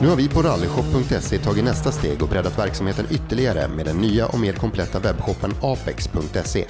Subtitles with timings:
[0.00, 4.26] Nu har vi på rallyshop.se tagit nästa steg och breddat verksamheten ytterligare med den nya
[4.26, 6.64] och mer kompletta webbshoppen apex.se.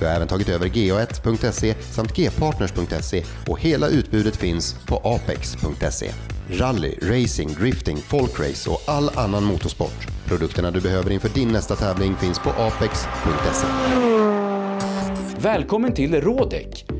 [0.00, 6.10] Vi har även tagit över ga1.se samt gpartners.se och hela utbudet finns på apex.se.
[6.50, 10.06] Rally, racing, drifting, folkrace och all annan motorsport.
[10.26, 13.66] Produkterna du behöver inför din nästa tävling finns på apex.se.
[15.38, 16.99] Välkommen till Rådek!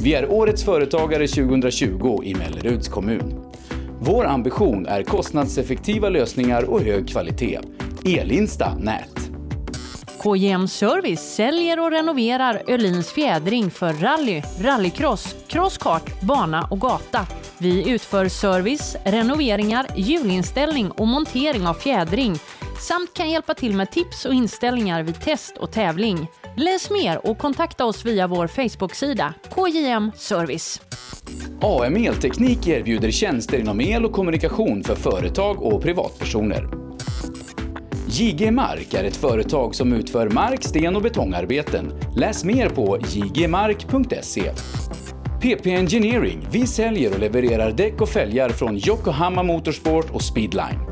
[0.00, 3.40] Vi är Årets Företagare 2020 i Melleruds kommun.
[4.00, 7.60] Vår ambition är kostnadseffektiva lösningar och hög kvalitet.
[8.04, 9.30] Elinsta Nät.
[10.22, 17.26] KJM Service säljer och renoverar Öhlins fjädring för rally, rallycross, crosskart, bana och gata.
[17.58, 22.34] Vi utför service, renoveringar, hjulinställning och montering av fjädring
[22.80, 26.28] samt kan hjälpa till med tips och inställningar vid test och tävling.
[26.56, 30.80] Läs mer och kontakta oss via vår Facebook-sida KJM Service.
[31.60, 36.68] AM Elteknik erbjuder tjänster inom el och kommunikation för företag och privatpersoner.
[38.08, 41.92] JG Mark är ett företag som utför mark-, sten och betongarbeten.
[42.16, 44.52] Läs mer på jgmark.se.
[45.40, 46.46] PP Engineering.
[46.50, 50.91] Vi säljer och levererar däck och fälgar från Yokohama Motorsport och Speedline.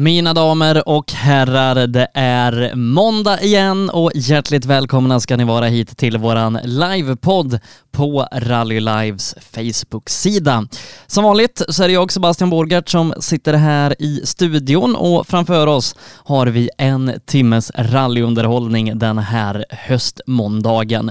[0.00, 5.96] Mina damer och herrar, det är måndag igen och hjärtligt välkomna ska ni vara hit
[5.96, 7.60] till våran livepodd
[7.92, 10.66] på Rally Lives Facebook-sida.
[11.06, 15.66] Som vanligt så är det jag, Sebastian Borgert, som sitter här i studion och framför
[15.66, 15.94] oss
[16.24, 21.10] har vi en timmes rallyunderhållning den här höstmåndagen.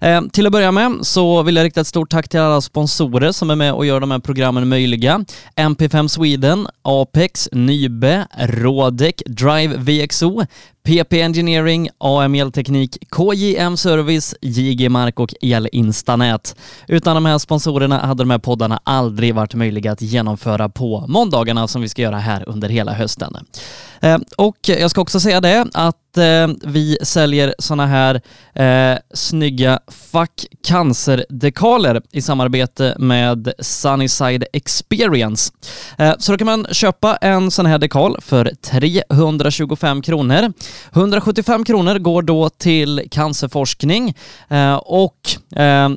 [0.00, 3.32] Eh, till att börja med så vill jag rikta ett stort tack till alla sponsorer
[3.32, 5.24] som är med och gör de här programmen möjliga.
[5.56, 10.46] MP5 Sweden, Apex, Nybe, Rodec Drive VXO,
[10.86, 16.56] PP Engineering, AM Elteknik, KJM Service, JG Mark och El Instanät.
[16.88, 21.68] Utan de här sponsorerna hade de här poddarna aldrig varit möjliga att genomföra på måndagarna
[21.68, 23.36] som vi ska göra här under hela hösten.
[24.00, 28.20] Eh, och jag ska också säga det att eh, vi säljer såna här
[28.54, 35.52] eh, snygga Fuck Cancer-dekaler i samarbete med Sunnyside Experience.
[35.98, 40.52] Eh, så då kan man köpa en sån här dekal för 325 kronor.
[40.92, 44.14] 175 kronor går då till cancerforskning
[44.48, 45.88] eh, och eh,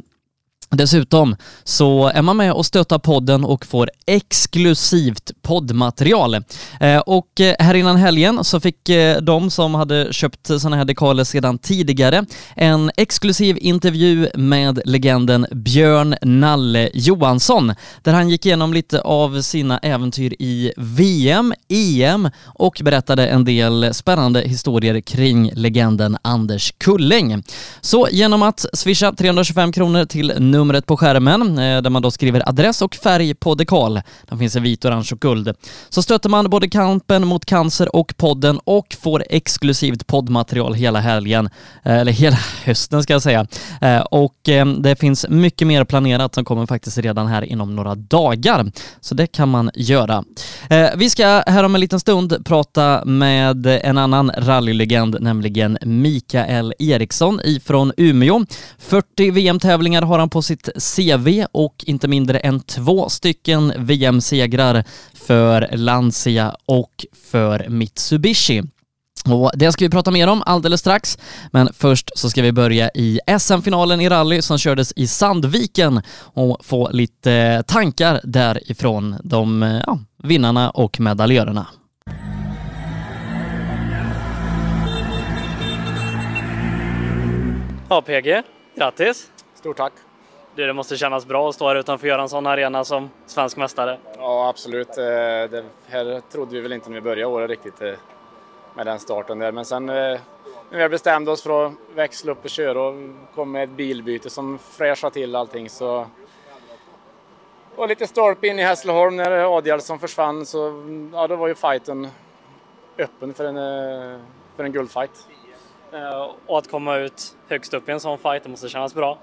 [0.71, 6.35] Dessutom så är man med och stöttar podden och får exklusivt poddmaterial.
[6.79, 10.85] Eh, och eh, här innan helgen så fick eh, de som hade köpt sådana här
[10.85, 12.25] dekaler sedan tidigare
[12.55, 17.73] en exklusiv intervju med legenden Björn Nalle Johansson
[18.03, 23.93] där han gick igenom lite av sina äventyr i VM, EM och berättade en del
[23.93, 27.43] spännande historier kring legenden Anders Kulling.
[27.81, 32.49] Så genom att swisha 325 kronor till numret på skärmen eh, där man då skriver
[32.49, 34.01] adress och färg på dekal.
[34.29, 35.55] Den finns i vit, orange och guld.
[35.89, 41.49] Så stöttar man både kampen mot cancer och podden och får exklusivt poddmaterial hela helgen,
[41.83, 43.47] eh, eller hela hösten ska jag säga.
[43.81, 44.35] Eh, och
[44.77, 48.71] det finns mycket mer planerat som kommer faktiskt redan här inom några dagar.
[49.01, 50.23] Så det kan man göra.
[50.95, 57.41] Vi ska här om en liten stund prata med en annan rallylegend, nämligen Mikael Eriksson
[57.43, 58.45] ifrån Umeå.
[58.77, 65.69] 40 VM-tävlingar har han på sitt CV och inte mindre än två stycken VM-segrar för
[65.71, 68.63] Lancia och för Mitsubishi.
[69.25, 71.17] Och det ska vi prata mer om alldeles strax,
[71.51, 76.01] men först så ska vi börja i SM-finalen i rally som kördes i Sandviken
[76.33, 81.67] och få lite tankar därifrån de ja, vinnarna och medaljörerna.
[87.89, 88.43] Ja, PG,
[88.75, 89.27] grattis!
[89.55, 90.08] Stort tack!
[90.67, 93.57] Det måste kännas bra att stå här utanför och göra en sån arena som svensk
[93.57, 93.97] mästare.
[94.17, 94.89] Ja, absolut.
[94.89, 95.03] Eh,
[95.49, 97.93] det här trodde vi väl inte när vi började året riktigt eh,
[98.75, 99.51] med den starten där.
[99.51, 100.19] Men sen eh,
[100.71, 102.95] när vi bestämde oss för att växla upp och köra och
[103.35, 106.07] kom med ett bilbyte som fräschade till allting så
[107.75, 110.83] och lite stolpe in i Hässleholm när Adielsson försvann så
[111.13, 112.07] ja, då var ju fighten
[112.97, 113.55] öppen för en,
[114.55, 115.27] för en guldfight.
[116.45, 119.17] Och att komma ut högst upp i en sån fight, det måste kännas bra.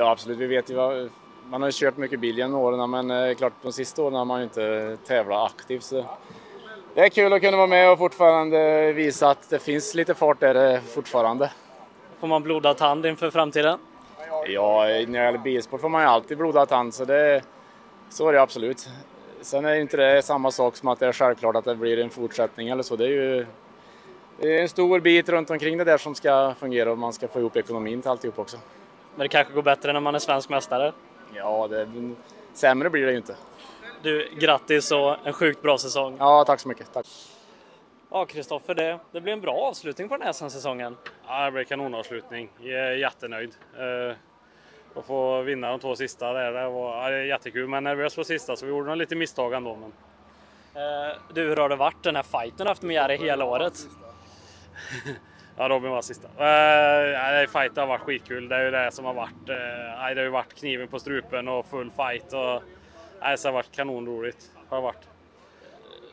[0.00, 1.10] Ja absolut, vi vet ju vad,
[1.50, 4.24] man har ju kört mycket bil genom åren men eh, klart de sista åren har
[4.24, 5.82] man ju inte tävlat aktivt.
[5.82, 6.04] Så
[6.94, 10.40] det är kul att kunna vara med och fortfarande visa att det finns lite fart
[10.40, 11.50] där eh, fortfarande.
[12.20, 13.78] Får man blodad tand inför framtiden?
[14.46, 17.42] Ja, när det gäller bilsport får man ju alltid blodad tand så det
[18.10, 18.88] så är det absolut.
[19.40, 22.10] Sen är inte det samma sak som att det är självklart att det blir en
[22.10, 22.96] fortsättning eller så.
[22.96, 23.46] Det är ju
[24.38, 27.28] det är en stor bit runt omkring det där som ska fungera och man ska
[27.28, 28.56] få ihop ekonomin till alltihop också.
[29.16, 30.92] Men det kanske går bättre när man är svensk mästare?
[31.34, 31.88] Ja, det,
[32.52, 33.36] sämre blir det ju inte.
[34.02, 36.16] Du, grattis och en sjukt bra säsong!
[36.18, 36.92] Ja, tack så mycket!
[36.92, 37.06] Tack.
[38.10, 40.96] Ja, Kristoffer, det, det blir en bra avslutning på den här säsongen.
[41.26, 42.50] Ja, det blir kanonavslutning.
[42.58, 43.54] Jag är jättenöjd.
[43.78, 44.14] Uh,
[44.94, 48.14] att få vinna de två sista där, det var ja, det är jättekul, men nervös
[48.14, 49.76] på sista så vi gjorde lite misstag ändå.
[49.76, 49.92] Men...
[50.82, 53.74] Uh, du, hur har det varit den här fighten haft med Jari hela året?
[55.60, 56.28] Ja, Robin var sista.
[56.28, 58.48] Uh, fight har varit skitkul.
[58.48, 59.48] Det är ju det som har varit.
[59.48, 59.56] Uh,
[60.14, 62.32] det har ju varit kniven på strupen och full fight.
[62.32, 62.62] Och, uh,
[63.20, 64.50] det har varit kanonroligt.
[64.68, 65.08] Har varit.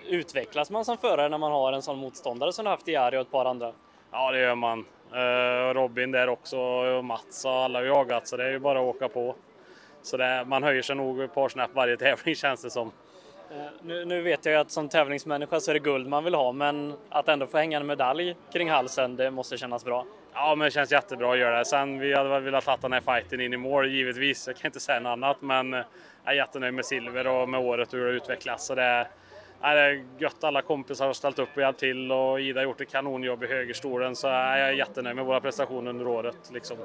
[0.07, 3.17] Utvecklas man som förare när man har en sån motståndare som du haft i Jari
[3.17, 3.73] och ett par andra?
[4.11, 4.85] Ja, det gör man.
[5.13, 8.79] Uh, Robin där också och Mats och alla har jagat så det är ju bara
[8.79, 9.35] att åka på.
[10.01, 12.91] Så det, man höjer sig nog ett par snäpp varje tävling känns det som.
[13.51, 16.35] Eh, nu, nu, vet jag ju att som tävlingsmänniska så är det guld man vill
[16.35, 20.05] ha, men att ändå få hänga en medalj kring halsen, det måste kännas bra.
[20.33, 21.65] Ja, men det känns jättebra att göra det.
[21.65, 24.47] Sen vi hade väl velat ha den här fighten in i mål givetvis.
[24.47, 25.85] Jag kan inte säga något annat, men jag
[26.23, 28.65] är jättenöjd med silver och med året och hur det utvecklats.
[28.65, 29.07] Så det är,
[29.61, 30.43] det är gött.
[30.43, 33.47] Alla kompisar har ställt upp och hjälpt till och Ida har gjort ett kanonjobb i
[33.47, 34.15] högerstolen.
[34.15, 36.51] Så jag är jättenöjd med våra prestationer under året.
[36.53, 36.77] Liksom.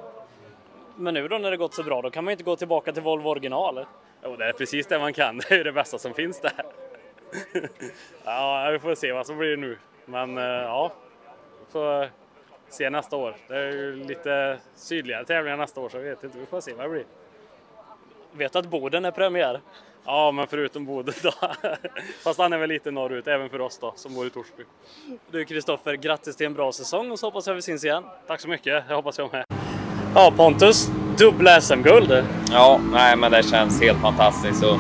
[1.03, 3.03] Men nu då när det gått så bra, då kan man inte gå tillbaka till
[3.03, 3.87] Volvo original?
[4.25, 5.39] Jo, det är precis det man kan.
[5.49, 6.53] Det är ju det bästa som finns där.
[8.25, 9.79] ja, vi får se vad som blir nu.
[10.05, 10.93] Men eh, ja,
[11.67, 12.09] vi får
[12.69, 13.37] se nästa år.
[13.49, 16.39] Det är ju lite sydligare tävlingar nästa år så jag vet inte.
[16.39, 17.05] Vi får se vad det blir.
[18.33, 19.61] Vet att Boden är premiär?
[20.05, 21.33] Ja, men förutom Boden då.
[22.25, 24.65] Fast han är väl lite norrut, även för oss då, som bor i Torsby.
[25.31, 28.05] Du Kristoffer, grattis till en bra säsong och så hoppas jag vi syns igen.
[28.27, 29.62] Tack så mycket, jag hoppas jag med.
[30.15, 32.25] Ja, Pontus, dubbla SM-guld.
[32.53, 34.79] Ja, nej, men det känns helt fantastiskt att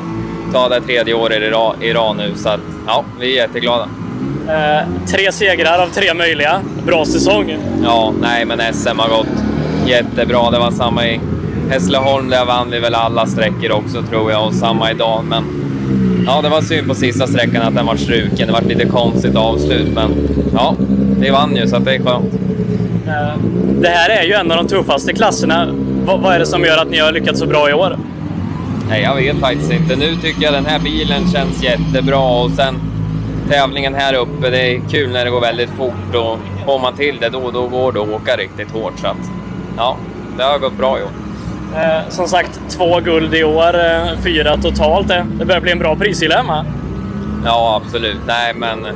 [0.53, 1.43] ta det tredje året
[1.83, 2.33] i rad nu.
[2.37, 3.89] Så att, ja, vi är jätteglada.
[4.49, 6.61] Eh, tre segrar av tre möjliga.
[6.87, 7.57] Bra säsong.
[7.85, 9.45] Ja, nej, men SM har gått
[9.87, 10.51] jättebra.
[10.51, 11.21] Det var samma i
[11.71, 15.25] Hässleholm, där vann vi väl alla sträckor också tror jag och samma idag.
[15.29, 15.45] Men
[16.27, 18.47] ja, det var synd på sista sträckan att den var struken.
[18.47, 20.11] Det var lite konstigt avslut, men
[20.55, 20.77] ja,
[21.21, 22.35] vi vann ju så att det är skönt.
[23.07, 23.37] Eh,
[23.81, 25.69] det här är ju en av de tuffaste klasserna.
[26.05, 27.99] Vad är det som gör att ni har lyckats så bra i år?
[28.89, 29.97] Nej, jag vet faktiskt inte.
[29.97, 32.75] Nu tycker jag den här bilen känns jättebra och sen
[33.51, 37.19] tävlingen här uppe, det är kul när det går väldigt fort och får man till
[37.21, 38.99] det då, då går det att åka riktigt hårt.
[38.99, 39.31] Så att,
[39.77, 39.97] ja,
[40.37, 41.11] det har gått bra i år.
[41.77, 45.11] Eh, som sagt, två guld i år, eh, fyra totalt.
[45.11, 45.25] Eh.
[45.39, 46.67] Det börjar bli en bra prishylla hemma.
[47.45, 48.21] Ja, absolut.
[48.27, 48.87] Nej, men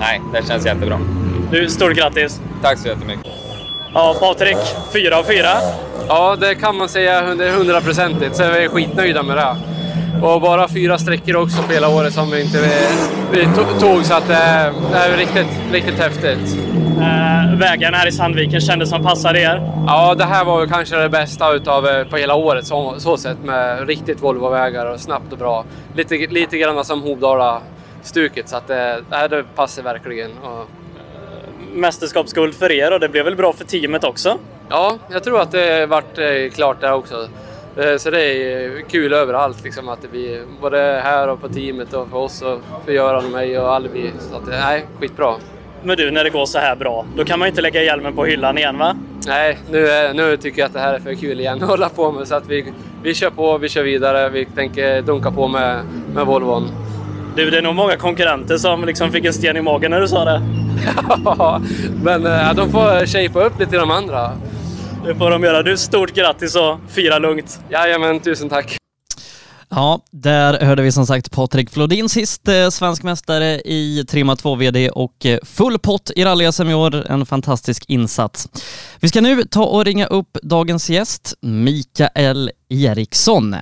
[0.00, 0.98] nej, det känns jättebra.
[1.50, 2.40] Du, stort grattis!
[2.62, 3.35] Tack så jättemycket!
[3.98, 4.56] Ja, Patrik,
[4.92, 5.48] fyra av fyra.
[6.08, 7.22] Ja, det kan man säga
[7.56, 9.56] hundraprocentigt, så är vi skitnöjda med det.
[10.26, 12.58] Och bara fyra sträckor också på hela året som vi inte
[13.32, 13.48] vi,
[13.80, 16.58] tog så att det är riktigt, riktigt häftigt.
[17.00, 19.72] Eh, vägarna här i Sandviken kändes som passade er?
[19.86, 23.44] Ja, det här var kanske det bästa utav eh, på hela året så, så sett
[23.44, 25.64] med riktigt Volvo-vägar och snabbt och bra.
[25.94, 30.30] Lite, lite grann som Hovdala-stuket så att det, det passar verkligen.
[30.42, 30.85] Och...
[31.76, 34.38] Mästerskapsguld för er och det blev väl bra för teamet också?
[34.68, 37.28] Ja, jag tror att det vart eh, klart där också.
[37.76, 41.92] Eh, så det är kul överallt liksom att det blir både här och på teamet
[41.92, 44.10] och för oss och för Göran och mig och Alvi.
[44.30, 45.34] Så att, nej, skitbra.
[45.82, 48.24] Men du, när det går så här bra, då kan man inte lägga hjälmen på
[48.24, 48.96] hyllan igen va?
[49.26, 52.12] Nej, nu, nu tycker jag att det här är för kul igen att hålla på
[52.12, 54.28] med så att vi, vi kör på, vi kör vidare.
[54.28, 55.80] Vi tänker dunka på med,
[56.14, 56.70] med Volvon.
[57.36, 60.08] Du, det är nog många konkurrenter som liksom fick en sten i magen när du
[60.08, 60.42] sa det.
[61.24, 61.62] ja,
[62.02, 64.32] men äh, de får shapea upp lite de andra.
[65.06, 65.62] Det får de göra.
[65.62, 67.60] Du, stort grattis och fira lugnt.
[67.70, 68.76] Jajamän, tusen tack.
[69.68, 74.54] Ja, där hörde vi som sagt Patrik Flodin sist, eh, svensk mästare i Trimma 2
[74.54, 77.10] VD och eh, full pott i rally-SM i år.
[77.10, 78.48] En fantastisk insats.
[79.00, 83.56] Vi ska nu ta och ringa upp dagens gäst, Mikael Eriksson.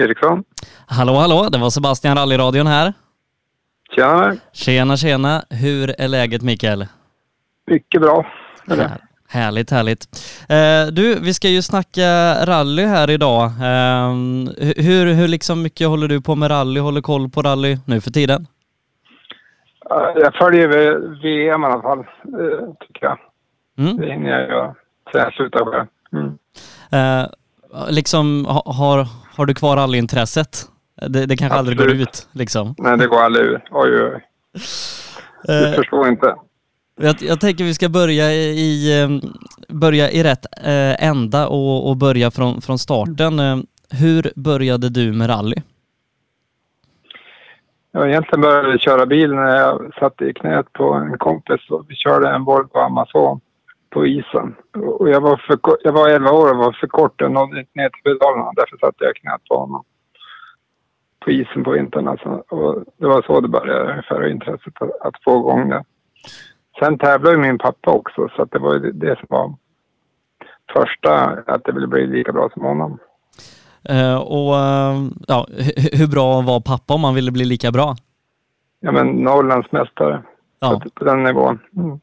[0.00, 0.44] Eriksson.
[0.86, 2.92] Hallå, hallå, det var Sebastian Rallyradion här.
[3.96, 4.36] Tjena.
[4.52, 5.42] Tjena, tjena.
[5.50, 6.86] Hur är läget Mikael?
[7.66, 8.26] Mycket bra.
[8.68, 8.98] Här,
[9.28, 10.06] härligt, härligt.
[10.48, 13.44] Eh, du, vi ska ju snacka rally här idag.
[13.44, 14.12] Eh,
[14.76, 18.10] hur, hur liksom mycket håller du på med rally, håller koll på rally nu för
[18.10, 18.46] tiden?
[20.14, 20.68] Jag följer
[21.22, 23.18] VM i alla fall, eh, tycker jag.
[23.78, 23.96] Mm.
[23.96, 24.74] Det hinner jag göra
[25.12, 25.86] sen jag slutar själv.
[26.12, 26.38] Mm.
[26.90, 27.26] Eh,
[27.90, 30.48] liksom, har, har du kvar rallyintresset?
[31.08, 31.80] Det, det kanske Absolut.
[31.80, 32.74] aldrig går ut liksom?
[32.78, 33.62] Nej, det går aldrig ut.
[33.70, 34.26] Oj, oj, oj.
[35.46, 36.34] Du uh, förstår inte.
[37.00, 39.20] Jag, jag tänker vi ska börja i, ehm,
[39.68, 43.66] börja i rätt uh, ända och, och börja från, från starten.
[43.90, 45.56] Hur började du med rally?
[47.92, 51.94] Jag egentligen började köra bil när jag satt i knät på en kompis och vi
[51.94, 53.40] körde en Volvo Amazon
[53.96, 54.54] på isen.
[54.98, 57.20] Och jag var, för, jag var 11 år och var för kort.
[57.20, 58.52] Jag nådde inte ner till pedalerna.
[58.56, 59.84] Därför satte jag knät på honom.
[61.24, 62.28] På isen på vintern alltså.
[62.28, 65.84] Och det var så det började ungefär, intresset att, att få igång det.
[66.78, 69.54] Sen tävlade ju min pappa också så det var ju det som var
[70.72, 71.14] första,
[71.46, 72.98] att det ville bli lika bra som honom.
[73.90, 74.94] Uh, och uh,
[75.28, 75.46] ja,
[75.92, 77.96] hur bra var pappa om han ville bli lika bra?
[78.80, 80.22] Ja men Norrlands mästare.
[80.60, 80.70] Ja.
[80.70, 81.58] På, på den nivån.
[81.76, 82.00] Mm.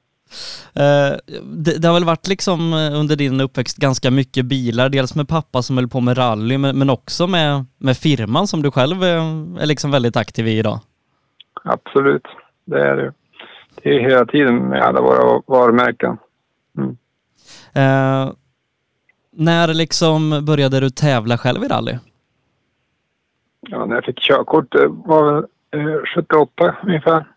[0.73, 5.15] Eh, det, det, har väl varit liksom eh, under din uppväxt ganska mycket bilar, dels
[5.15, 8.71] med pappa som höll på med rally, men, men också med, med firman som du
[8.71, 9.17] själv är,
[9.61, 10.79] är liksom väldigt aktiv i idag.
[11.63, 12.25] Absolut,
[12.65, 13.13] det är det.
[13.83, 16.17] Det är hela tiden med alla våra varumärken.
[16.77, 16.97] Mm.
[17.73, 18.33] Eh,
[19.31, 21.97] när liksom började du tävla själv i rally?
[23.61, 27.32] Ja, när jag fick körkort var väl eh, 78 ungefär.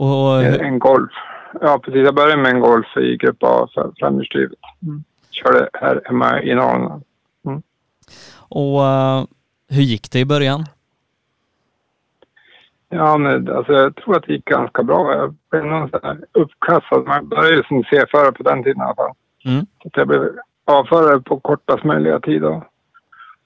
[0.00, 0.44] Och...
[0.44, 1.10] En Golf.
[1.60, 2.04] Ja, precis.
[2.04, 4.58] Jag började med en Golf i Grupp A, framhjulsdrivet.
[4.82, 5.04] Mm.
[5.30, 7.02] Körde här hemma i Norrland.
[7.46, 7.62] Mm.
[8.48, 9.24] Och uh,
[9.68, 10.64] hur gick det i början?
[12.88, 15.14] Ja, men alltså, jag tror att det gick ganska bra.
[15.14, 15.90] Jag blev någon
[16.32, 17.00] uppkastad.
[17.06, 19.12] Man började som C-förare på den tiden i alla fall.
[19.44, 19.66] Mm.
[19.82, 20.28] Så jag blev
[20.64, 22.42] avförare på kortast möjliga tid.
[22.42, 22.64] Då.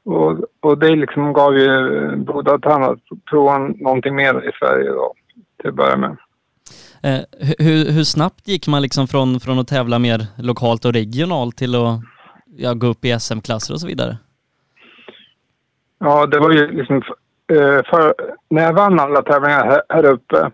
[0.05, 2.99] Och, och det liksom gav ju blodad tand att
[3.31, 5.15] prova någonting mer i Sverige då,
[5.61, 6.17] till att börja med.
[7.05, 7.21] Eh,
[7.59, 11.75] hur, hur snabbt gick man liksom från, från att tävla mer lokalt och regionalt till
[11.75, 12.01] att
[12.57, 14.17] ja, gå upp i SM-klasser och så vidare?
[15.99, 16.97] Ja, det var ju liksom...
[17.53, 18.15] Eh, för,
[18.51, 20.51] när jag vann alla tävlingar här, här uppe,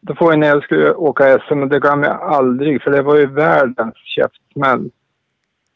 [0.00, 3.02] då får jag när jag skulle åka SM, och det glömmer jag aldrig, för det
[3.02, 4.90] var ju världens käftsmäll.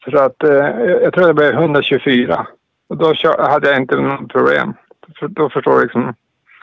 [0.03, 2.47] För att eh, jag tror det blev 124.
[2.87, 4.73] Och då hade jag inte något problem.
[5.29, 6.13] Då förstår jag liksom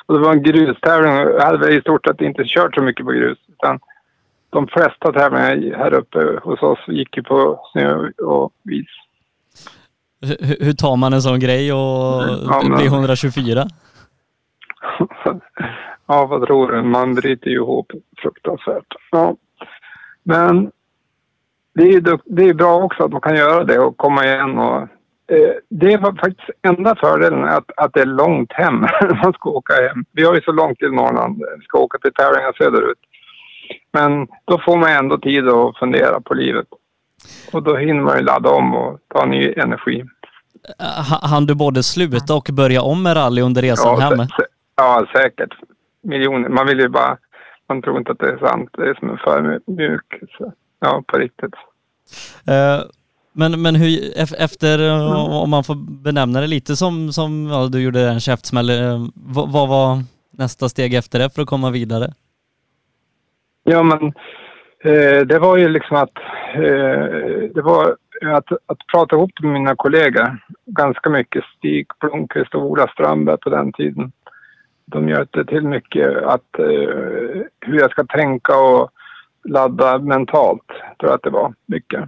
[0.07, 1.13] och det var en grustävling.
[1.13, 3.39] Jag hade väl i stort sett inte kört så mycket på grus.
[3.49, 3.79] Utan
[4.51, 8.87] de flesta tävlingar här uppe hos oss gick ju på snö och is.
[10.61, 12.77] Hur, tar man en sån grej och ja, men...
[12.77, 13.67] blir 124?
[16.07, 16.83] ja, vad tror du?
[16.83, 17.93] Man bryter ju ihop
[18.23, 18.95] fruktansvärt.
[19.11, 19.37] Ja.
[20.23, 20.71] Men
[21.75, 24.59] det är ju det är bra också att man kan göra det och komma igen
[24.59, 24.89] och
[25.71, 28.81] det var faktiskt enda fördelen att, att det är långt hem
[29.23, 30.05] man ska åka hem.
[30.13, 32.99] Vi har ju så långt till Norrland, vi ska åka till tävlingar söderut.
[33.93, 36.67] Men då får man ändå tid att fundera på livet.
[37.53, 40.05] Och då hinner man ju ladda om och ta ny energi.
[41.23, 44.27] Han du både sluta och börja om med rally under resan ja, hem?
[44.77, 45.55] ja, säkert.
[46.03, 46.49] Miljoner.
[46.49, 47.19] Man vill ju bara
[47.69, 48.71] man tror inte att det är sant.
[48.73, 50.15] Det är som en för mjuk.
[50.39, 51.55] Så, ja, på riktigt.
[52.49, 52.81] Eh,
[53.35, 57.69] men, men hur, ef- efter, eh, om man får benämna det lite som, som ja,
[57.73, 61.71] du gjorde en käftsmäll, eh, vad, vad var nästa steg efter det för att komma
[61.71, 62.13] vidare?
[63.65, 64.07] Ja, men
[64.85, 66.13] eh, det var ju liksom att
[67.55, 70.39] det var att, att prata ihop med mina kollegor.
[70.67, 74.13] Ganska mycket Stig Blomqvist och Ola Strömberg på den tiden.
[74.87, 76.49] De hjälpte till mycket att
[77.61, 78.91] hur jag ska tänka och
[79.49, 82.05] ladda mentalt, tror jag att det var mycket.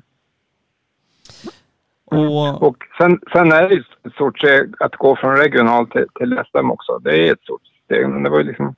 [2.04, 6.40] Och, Och sen, sen är det ett stort steg att gå från regional till, till
[6.50, 6.98] SM också.
[6.98, 8.08] Det är ett stort steg.
[8.08, 8.74] Men det var ju liksom...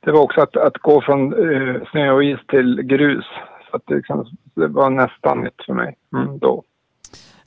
[0.00, 3.24] Det var också att, att gå från eh, snö och is till grus.
[3.70, 6.62] Så att det, liksom, det var nästan nytt för mig mm, då.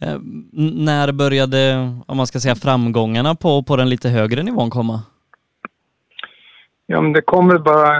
[0.01, 0.19] eh,
[0.75, 5.01] när började, om man ska säga framgångarna på, på den lite högre nivån komma?
[6.85, 7.97] Ja, men det kommer bara...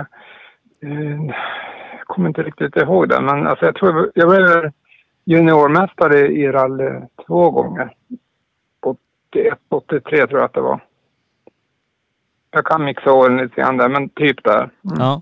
[0.82, 1.26] Eh,
[1.98, 4.72] jag kommer inte riktigt ihåg det, men alltså jag tror jag blev
[5.28, 7.94] juniormästare i rally två gånger.
[8.82, 10.80] 81, 83 tror jag att det var.
[12.52, 14.70] Jag kan mixa åren lite grann där, men typ där.
[14.84, 14.98] Mm.
[15.00, 15.22] Ja.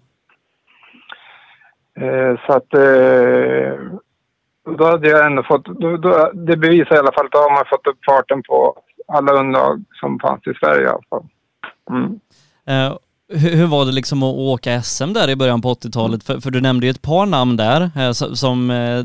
[2.02, 3.80] Eh, så att eh,
[4.78, 7.52] då hade jag ändå fått, då, då, det bevisar i alla fall att då har
[7.52, 11.28] man fått upp farten på alla underlag som fanns i Sverige i alla fall.
[11.90, 12.20] Mm.
[12.68, 12.98] Eh,
[13.30, 16.24] hur, var det liksom att åka SM där i början på 80-talet?
[16.24, 19.00] För, för du nämnde ju ett par namn där eh, som, som eh,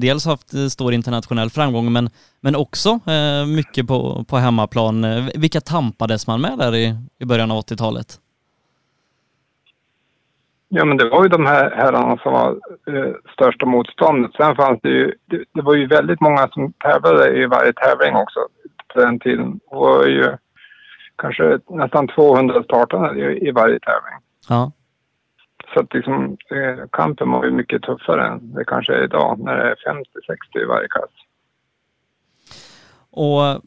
[0.00, 2.10] dels haft eh, stor internationell framgång men,
[2.40, 5.04] men också eh, mycket på, på hemmaplan.
[5.04, 8.06] Eh, Vilka tampades man med där i, i början av 80-talet?
[10.68, 12.50] Ja, men det var ju de här herrarna som var
[12.86, 14.30] eh, största motståndet.
[14.36, 18.16] Sen fanns det ju, det, det var ju väldigt många som tävlade i varje tävling
[18.16, 18.40] också
[18.94, 19.60] på den tiden.
[19.70, 20.36] Det var ju
[21.18, 24.18] kanske nästan 200 startande i, i varje tävling.
[24.48, 24.72] Ja.
[25.74, 29.56] Så att liksom, eh, kampen var ju mycket tuffare än det kanske är idag när
[29.56, 29.76] det är
[30.56, 31.10] 50-60 i varje klass.
[33.10, 33.62] Och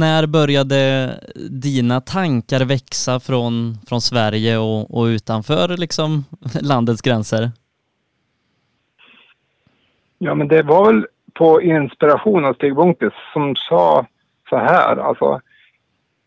[0.00, 1.10] när började
[1.50, 6.24] dina tankar växa från, från Sverige och, och utanför liksom
[6.62, 7.50] landets gränser?
[10.18, 14.06] Ja, men det var väl på inspiration av Stig Blomqvist som sa
[14.48, 15.40] så här, alltså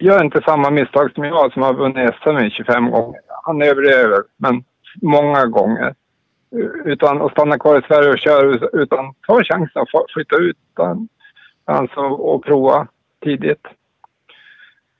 [0.03, 3.19] gör inte samma misstag som jag som har vunnit SM 25 gånger.
[3.43, 4.63] Han överlever, men
[5.01, 5.95] många gånger.
[6.85, 10.57] Utan att stanna kvar i Sverige och köra, utan ta chansen att flytta ut
[11.65, 12.87] alltså, och prova
[13.23, 13.67] tidigt.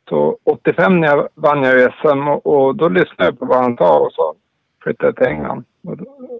[0.09, 3.57] Så 85 när jag vann jag ju SM och, och då lyssnade jag på vad
[3.57, 4.35] han sa och så
[4.83, 5.63] flyttade jag till England.
[5.83, 6.39] Och då,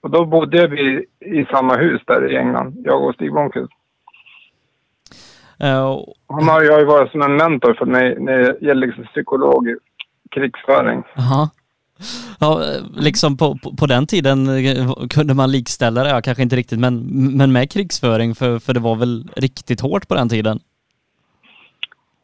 [0.00, 3.72] och då bodde vi i samma hus där i England, jag och Stig Blomqvist.
[5.60, 9.82] Eh, Han har ju varit som en mentor för mig när det gäller liksom psykologisk
[10.30, 11.02] krigsföring.
[11.16, 11.50] Jaha.
[12.40, 12.60] Ja,
[12.96, 16.80] liksom på, på, på den tiden eh, kunde man likställa det, ja, kanske inte riktigt,
[16.80, 20.58] men, men med krigsföring, för, för det var väl riktigt hårt på den tiden?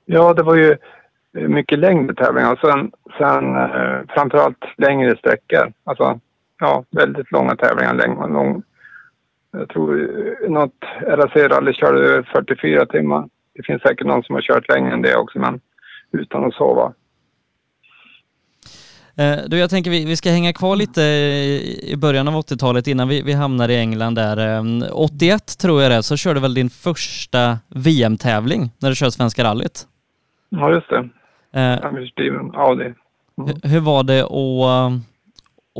[0.04, 0.76] Ja, det var ju
[1.36, 5.72] eh, mycket längre tävlingar och sen, sen eh, framförallt längre sträckor.
[5.84, 6.20] Alltså,
[6.60, 7.94] ja, väldigt långa tävlingar.
[7.94, 8.62] Lång, lång,
[9.52, 10.00] jag tror
[10.44, 10.74] eh, något
[11.06, 13.28] RAC-rally körde 44 timmar.
[13.54, 15.60] Det finns säkert någon som har kört längre än det också, men
[16.12, 16.92] utan att sova.
[19.16, 21.00] Eh, Du, jag tänker vi, vi ska hänga kvar lite
[21.82, 24.56] i början av 80-talet innan vi, vi hamnar i England där.
[24.58, 29.44] Eh, 81 tror jag det, så körde väl din första VM-tävling när du kör Svenska
[29.44, 29.86] rallyt.
[30.48, 31.08] Ja, just det.
[31.60, 32.94] Eh, Anders Steven Audi.
[33.36, 34.92] Hur- Hur var det att,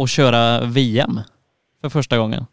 [0.03, 1.19] att köra VM
[1.83, 2.45] för första gången?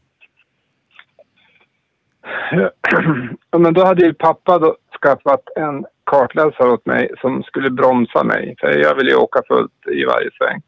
[3.52, 8.24] ja, men då hade ju pappa då skaffat en kartläsare åt mig som skulle bromsa
[8.24, 8.56] mig.
[8.60, 10.62] För jag ville ju åka fullt i varje sväng.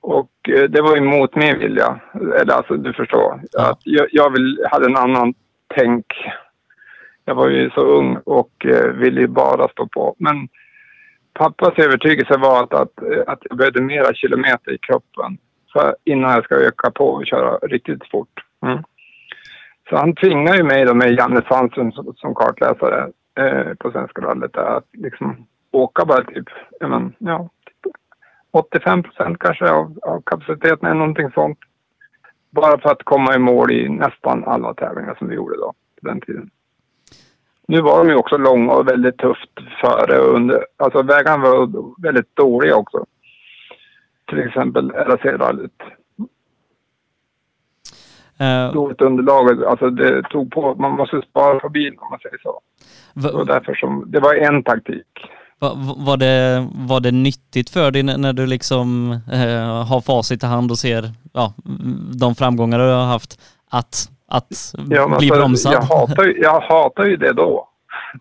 [0.00, 2.00] Och eh, det var ju mot min vilja.
[2.40, 3.40] Eller alltså du förstår.
[3.58, 5.34] Att jag jag vill, hade en annan
[5.74, 6.06] tänk.
[7.24, 10.14] Jag var ju så ung och eh, ville ju bara stå på.
[10.18, 10.48] Men
[11.32, 15.38] pappas övertygelse var att, att, eh, att jag behövde mera kilometer i kroppen.
[15.72, 18.40] För innan jag ska öka på och köra riktigt fort.
[18.66, 18.82] Mm.
[19.88, 24.22] Så han tvingade ju mig då med Janne Sandström som, som kartläsare eh, på Svenska
[24.22, 26.48] rallyt att liksom åka bara typ,
[26.80, 27.92] men, ja, typ
[28.50, 31.58] 85 procent kanske av, av kapaciteten, eller någonting sånt.
[32.50, 36.08] Bara för att komma i mål i nästan alla tävlingar som vi gjorde då, på
[36.08, 36.50] den tiden.
[37.68, 40.66] Nu var de ju också långa och väldigt tufft före och under.
[40.76, 43.04] Alltså vägarna var väldigt dåliga också.
[44.28, 45.82] Till exempel RAC-rallyt.
[48.40, 49.64] Eh, dåligt underlag.
[49.64, 52.60] Alltså det tog på, man måste spara på bilen om man säger så.
[53.14, 55.06] v- Det var därför som, det var en taktik.
[55.58, 55.72] Va,
[56.06, 60.70] var, det, var det nyttigt för dig när du liksom eh, har facit i hand
[60.70, 61.54] och ser ja,
[62.20, 63.94] de framgångar du har haft att,
[64.28, 65.72] att Ja, bli alltså, bromsad?
[65.72, 67.68] Jag hatar, ju- jag hatar ju det då.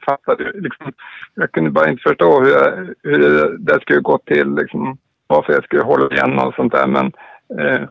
[0.06, 0.62] Fattar du?
[0.62, 0.92] Liksom,
[1.36, 4.56] jag kunde bara inte förstå hur, jag, hur det, det skulle gå till.
[4.56, 4.98] Liksom,
[5.28, 6.88] varför jag skulle hålla igen och sånt där.
[6.88, 7.06] Men
[7.60, 7.82] eh,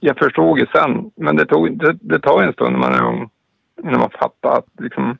[0.00, 1.10] jag förstod ju sen.
[1.14, 3.30] Men det, tog, det, det tar ju en stund när man är ung.
[3.82, 5.18] Innan man fattar att liksom...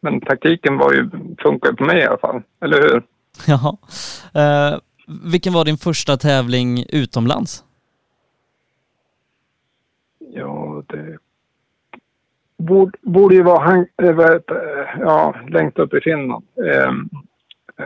[0.00, 1.10] Men taktiken var ju,
[1.42, 2.42] funkar på mig i alla fall.
[2.60, 3.02] Eller hur?
[3.46, 3.76] Jaha.
[4.34, 4.78] Eh,
[5.24, 7.64] vilken var din första tävling utomlands?
[10.18, 11.18] Ja, det
[12.56, 14.40] borde, borde ju vara han, eh,
[15.00, 16.44] ja, längst upp i Finland.
[16.66, 16.88] Eh,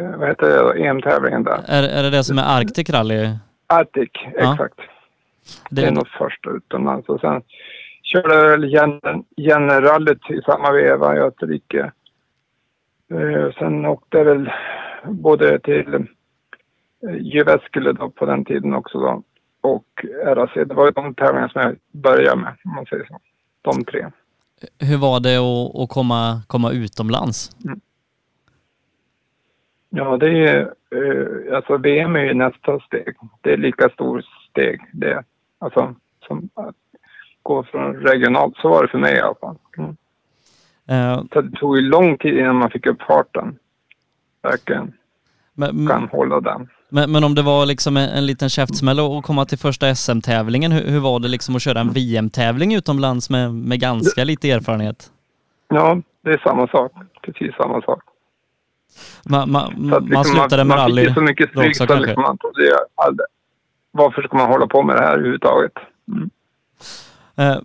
[0.01, 1.61] eh, vad heter det, EM-tävlingen där?
[1.67, 3.31] Är, är det det som är Arctic Rally?
[3.69, 4.53] Arctic, Ja.
[4.53, 4.81] exakt.
[5.71, 7.09] Det, är nog första utomlands.
[7.09, 7.43] Och sen
[8.03, 8.73] körde jag väl
[9.37, 11.93] Jennerallyt i samma veva i Österrike.
[13.11, 14.51] Eh, sen åkte jag väl
[15.05, 19.23] både till eh, Jyväskylä då på den tiden också då.
[19.61, 20.51] Och RAC.
[20.55, 23.21] Det var ju de tävlingar som jag började med, om man säger så.
[23.63, 24.07] De tre.
[24.79, 27.51] Hur var det att, att komma, komma utomlands?
[29.91, 33.17] Ja, det är eh, alltså VM är ju nästa steg.
[33.41, 35.25] Det är lika stort steg det.
[35.59, 35.95] Alltså
[36.27, 36.77] som att
[37.43, 38.57] gå från regionalt.
[38.57, 39.57] Så var det för mig i alla fall.
[39.79, 39.97] Mm.
[41.33, 43.59] Så det tog ju lång tid innan man fick upp farten.
[44.43, 44.93] Verkligen.
[45.55, 46.69] men, Kan hålla den.
[46.89, 50.73] men, men om det var liksom en, en liten käftsmäll att komma till första SM-tävlingen,
[50.73, 55.13] hur, hur var det liksom att köra en VM-tävling utomlands med, med ganska lite erfarenhet?
[55.69, 56.93] Ja, det är samma sak.
[57.23, 58.03] Precis samma sak.
[59.31, 62.23] Man, man, man liksom slutade med man rally fick ju så mycket stryk så liksom
[62.23, 62.77] man trodde
[63.91, 65.73] Varför ska man hålla på med det här överhuvudtaget?
[66.13, 66.31] Mm.
[67.37, 67.59] Eh,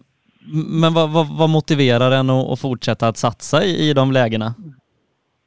[0.82, 4.54] Men vad, vad, vad motiverar en att, att fortsätta att satsa i, i de lägena?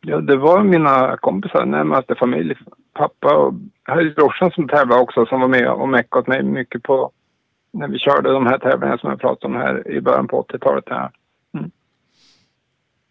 [0.00, 2.54] Ja, det var mina kompisar, närmaste familj.
[2.94, 6.82] Pappa och hade brorsan som tävlade också som var med och meckade åt mig mycket
[6.82, 7.10] på
[7.72, 10.84] när vi körde de här tävlingarna som jag pratade om här i början på 80-talet.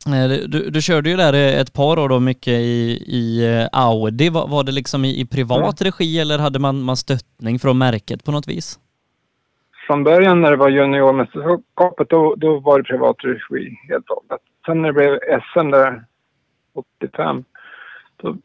[0.07, 4.29] Eh, Du, du körde ju där ett par år då mycket i, i eh, Audi.
[4.29, 5.91] Var, var det liksom i, i privat Mm.
[5.91, 8.79] regi eller hade man, man stöttning från märket på något vis?
[9.87, 14.41] Från början när det var juniormästerskapet då, då var det privat regi helt och hållet.
[14.65, 15.19] Sen när det blev
[15.53, 16.03] SM där
[17.01, 17.43] 85
[18.17, 18.37] då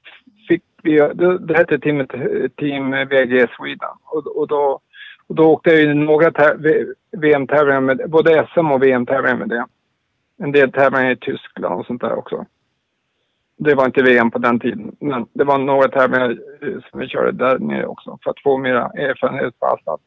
[0.48, 2.10] fick vi, det, det hette teamet
[2.56, 4.80] Team VG Sweden och, och, då,
[5.26, 6.32] och då åkte jag ju några
[7.16, 9.66] VM-tävlingar med både SM och VM-tävlingar med det.
[10.42, 12.46] En del tävlingar i Tyskland och sånt där också.
[13.58, 16.38] Det var inte VM på den tiden, men det var några tävlingar
[16.90, 20.02] som vi körde där nere också för att få mera erfarenhet på asfalt.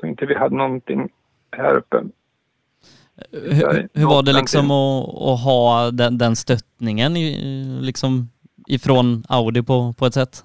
[0.00, 1.08] Så inte vi hade någonting
[1.56, 2.02] här uppe.
[3.32, 8.28] Hur, hur var det liksom att, att ha den, den stöttningen i, liksom
[8.68, 10.44] ifrån Audi på, på ett sätt?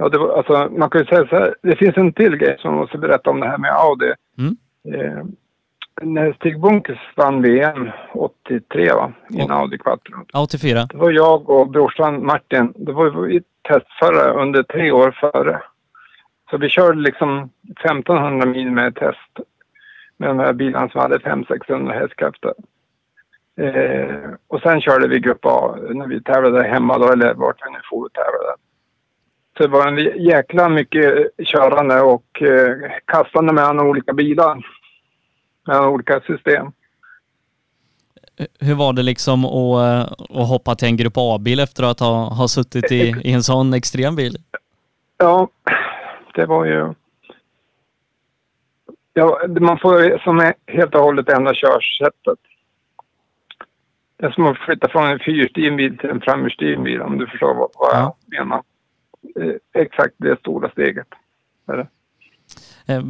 [0.00, 2.56] Ja, det var, alltså, man kan ju säga så här, det finns en till grej
[2.58, 4.12] som jag måste berätta om det här med Audi.
[4.38, 4.56] Mm.
[4.94, 5.24] Eh,
[6.02, 10.24] när Stig Bunkers vann VM 83 va, i en Audi Quattro.
[10.34, 10.86] 84?
[10.90, 15.62] Det var jag och brorsan Martin, det var vi testförare under tre år före.
[16.50, 19.40] Så vi körde liksom 1500 mil med test
[20.16, 22.52] med de här bilarna som hade 500-600 hästkrafter.
[23.60, 27.70] Eh, och sen körde vi Grupp A när vi tävlade hemma då, eller vart vi
[27.70, 28.54] nu for och tävlade.
[29.58, 34.66] Det var en jäkla mycket körande och eh, kastande mellan olika bilar.
[35.66, 36.72] Mellan olika system.
[38.60, 42.48] Hur var det liksom att, att hoppa till en Grupp A-bil efter att ha, ha
[42.48, 44.36] suttit i, i en sån extrem bil?
[45.16, 45.48] Ja,
[46.34, 46.94] det var ju...
[49.14, 52.38] Ja, man får som är helt och hållet ändra körsättet.
[54.16, 57.26] Det är som att flytta från en fyrhjulsdriven bil till en framhjulsdriven bil om du
[57.26, 58.62] förstår vad, vad jag menar.
[59.40, 61.06] Eh, exakt det stora steget.
[61.66, 61.86] Det.
[62.92, 63.02] Eh,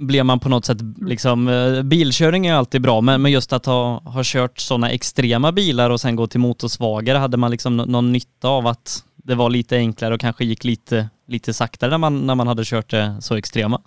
[0.00, 3.66] Blev man på något sätt liksom, eh, bilkörning är alltid bra, men, men just att
[3.66, 7.84] ha, ha kört sådana extrema bilar och sen gå till motorsvagare, hade man liksom nå-
[7.84, 11.98] någon nytta av att det var lite enklare och kanske gick lite, lite saktare när
[11.98, 13.80] man, när man hade kört det så extrema?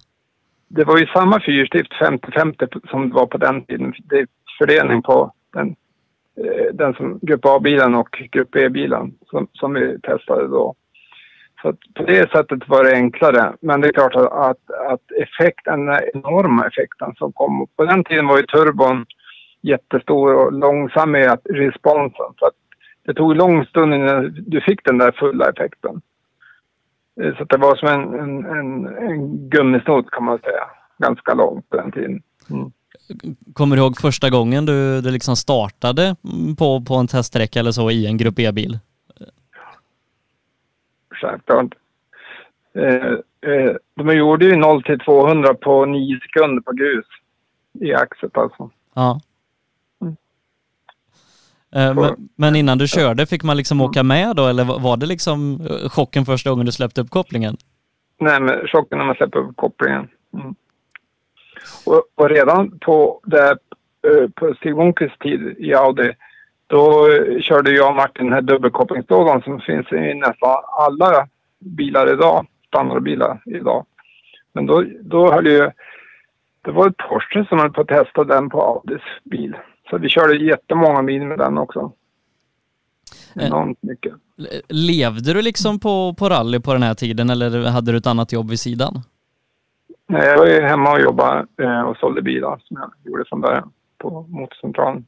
[0.67, 3.93] Det var ju samma fyrhjulsdrift 50-50 som det var på den tiden.
[4.03, 4.27] Det är
[4.59, 5.75] fördelning på den,
[6.73, 10.75] den som Grupp A-bilen och Grupp B-bilen som, som vi testade då.
[11.61, 13.53] Så att på det sättet var det enklare.
[13.61, 17.67] Men det är klart att, att, att effekten, den enorma effekten som kom.
[17.75, 19.05] På den tiden var ju turbon
[19.61, 22.25] jättestor och långsam i responsen.
[22.39, 22.53] Så att
[23.05, 26.01] det tog lång stund innan du fick den där fulla effekten.
[27.21, 30.63] Eh, så att det var som en, en, en, en gummisnodd kan man säga.
[30.97, 32.21] Ganska långt på den tiden.
[32.49, 32.71] Mm.
[33.53, 36.15] Kommer du ihåg första gången du, du liksom startade
[36.57, 38.79] på, på en teststräcka eller så i en Grupp E-bil?
[41.21, 41.73] Självklart.
[42.73, 47.05] Eh, eh, de gjorde ju 0 till 200 på 9 sekunder på grus
[47.79, 48.69] i axet alltså.
[48.93, 49.19] Ja.
[50.01, 50.15] Mm.
[51.75, 55.05] Eh, Men, men innan du körde, fick man liksom åka med då eller var- det
[55.05, 57.57] liksom eh, chocken första gången du släppte upp kopplingen?
[58.19, 60.07] Nej, men chocken när man släpper upp kopplingen.
[60.33, 60.55] Mm.
[61.85, 66.11] Och, och redan på, eh, på Stig Wonkes tid i Audi,
[66.71, 71.27] då eh, körde jag och Martin den här dubbelkopplingslådan som finns i nästan alla
[71.59, 73.85] bilar idag, standardbilar idag.
[74.53, 75.71] Men då, då höll ju,
[76.61, 79.55] det var ett Porsche som höll på att testa den på Audis bil.
[79.89, 81.91] Så vi körde jättemånga mil med den också.
[83.35, 84.13] Enormt mycket.
[84.37, 88.07] Le- Levde du liksom på, på rally på den här tiden eller hade du ett
[88.07, 88.93] annat jobb vid sidan?
[90.07, 93.41] Nej, jag var ju hemma och jobbade eh, och sålde bilar som jag gjorde från
[93.41, 95.05] början på motorcentralen.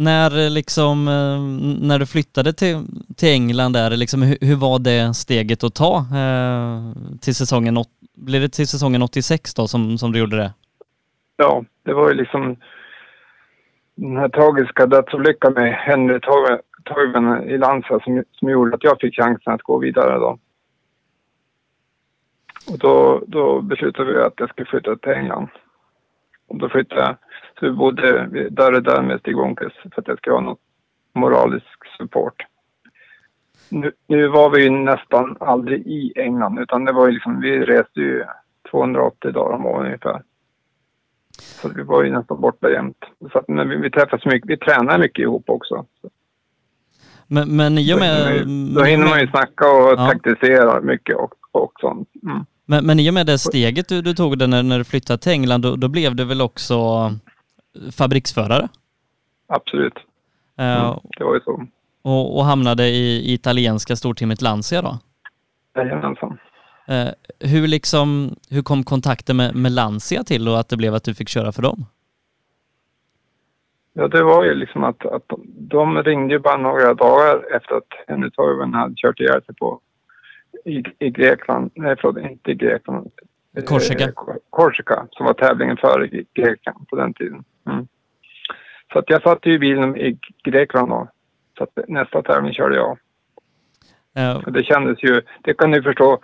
[0.00, 1.40] När eh, liksom, eh,
[1.88, 2.76] när du flyttade till,
[3.16, 6.80] till England där, eh, liksom, hur, hur var det steget att ta eh,
[7.20, 7.84] till säsongen,
[8.16, 10.52] blev det till säsongen 86 då som, som du gjorde det?
[11.36, 12.56] Ja, det var ju liksom
[13.94, 16.20] den här tragiska dödsolyckan med Henry
[16.84, 20.38] Toivonen i Lanza som, som gjorde att jag fick chansen att gå vidare då.
[22.70, 25.48] Och då, då beslutade vi att jag skulle flytta till England.
[26.48, 27.16] Och då flyttade jag.
[27.60, 30.60] Vi bodde där och där med Stig Wonkes för att jag skulle ha något
[31.14, 31.66] moralisk
[31.98, 32.42] support.
[33.70, 37.58] Nu, nu var vi ju nästan aldrig i England utan det var ju liksom, vi
[37.60, 38.24] reste ju
[38.70, 40.22] 280 dagar om året ungefär.
[41.38, 43.04] Så vi var ju nästan borta jämt.
[43.32, 45.86] Så att, men vi, vi träffas mycket, vi tränar mycket ihop också.
[47.26, 48.16] Men, men i och Då med...
[48.16, 50.06] hinner man ju- Då hinner man ju snacka och Ja.
[50.12, 52.08] taktisera mycket och, och sånt.
[52.22, 52.44] Mm.
[52.66, 55.18] Men, men i och med det steget du, du tog det när, när du flyttade
[55.18, 56.74] till England, då, då blev du väl också
[57.98, 58.68] fabriksförare?
[59.46, 59.94] Absolut.
[60.58, 61.66] Eh, Mm, det var ju så.
[62.02, 64.98] och, och hamnade i, i italienska storteamet Lancia då?
[65.76, 66.38] Jajamensan.
[66.88, 67.08] Eh,
[67.40, 71.14] hur, liksom, hur kom kontakten med, med Lancia till och att det blev att du
[71.14, 71.86] fick köra för dem?
[73.92, 77.74] Ja, det var ju liksom att, att de, de ringde ju bara några dagar efter
[77.74, 79.80] att Henry Toivonen hade kört ihjäl sig på
[80.64, 81.70] i, i Grekland.
[81.74, 83.10] Nej, förlåt, inte i Grekland.
[83.66, 84.04] Korsika.
[84.04, 87.44] Eh, Kor- Korsika, som var tävlingen före Gre- Grekland på den tiden.
[87.70, 87.86] Mm.
[88.92, 91.08] Så jag satt ju i bilen i Grekland då.
[91.58, 92.98] Så nästa tävling körde jag.
[94.46, 96.18] Och det kändes ju, det kan du förstå.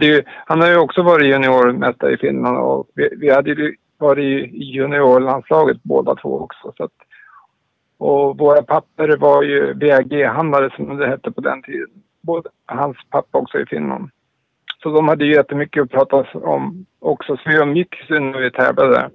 [0.00, 4.24] Ju, han har ju också varit juniormästare i Finland och vi, vi hade ju varit
[4.24, 6.72] i juniorlandslaget båda två också.
[6.76, 6.92] Så att,
[7.98, 11.88] och våra papper var ju VAG-handlare som det hette på den tiden.
[12.20, 14.10] Både, hans pappa också i Finland.
[14.82, 17.36] Så de hade ju jättemycket att prata om också.
[17.36, 19.10] Så vi umgicks när vi tävlade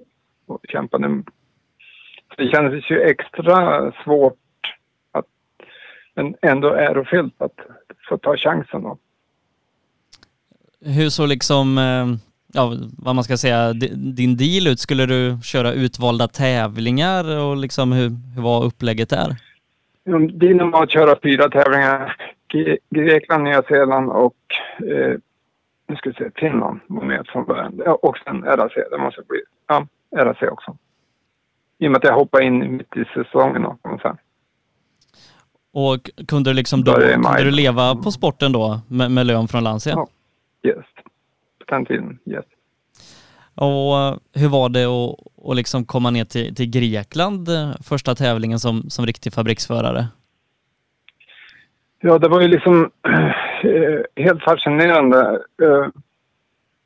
[0.46, 1.22] och kämpade.
[2.38, 4.38] Så det kändes ju extra svårt
[5.12, 5.24] att,
[6.14, 7.54] men ändå ärofyllt att
[8.08, 8.98] få ta chansen då.
[10.84, 12.06] hur såg liksom, eh,
[12.54, 14.80] ja, vad man ska säga, di- din deal ut?
[14.80, 19.36] Skulle du köra utvalda tävlingar och liksom hur, hur var upplägget där?
[20.32, 22.16] Dino var att köra fyra tävlingar.
[22.54, 24.36] Gre- Grekland, Nya Zeeland och
[24.78, 25.16] eh,
[25.88, 27.80] nu ska vi se, Finland var med från början.
[27.84, 28.72] Ja, och sen RAC.
[28.90, 30.76] Det måste bli, ja, RAC också.
[31.78, 33.64] I och med att jag hoppade in mitt i säsongen.
[35.72, 39.48] Och k- kunde du liksom då, kunde du leva på sporten då med, med lön
[39.48, 39.92] från Lancia?
[39.96, 40.08] Ja.
[40.70, 40.84] Yes.
[41.58, 42.44] På den tiden, yes.
[43.54, 45.16] Och eh, hur var det att,
[45.50, 50.06] att liksom komma ner till, till Grekland eh, första tävlingen som, som riktig fabriksförare?
[52.00, 52.90] Ja, det var ju liksom
[53.64, 55.88] eh, helt fascinerande eh,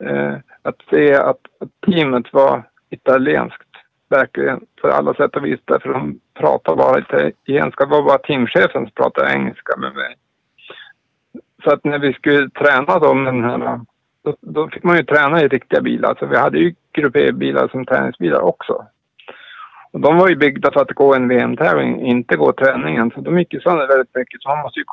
[0.08, 3.71] eh, att se att, att teamet var italienskt.
[4.12, 5.60] Verkligen, på alla sätt och vis.
[5.64, 7.84] Därför de pratar bara italienska.
[7.84, 10.16] Det var bara teamchefen som pratade engelska med mig.
[11.64, 13.80] Så att när vi skulle träna då med den här...
[14.24, 16.16] Då, då fick man ju träna i riktiga bilar.
[16.18, 18.86] Så vi hade ju Grupp E-bilar som träningsbilar också.
[19.92, 23.10] Och de var ju byggda för att gå en VM-tävling, inte gå träningen.
[23.10, 24.42] Så de gick ju sönder väldigt mycket.
[24.42, 24.84] Så man måste ju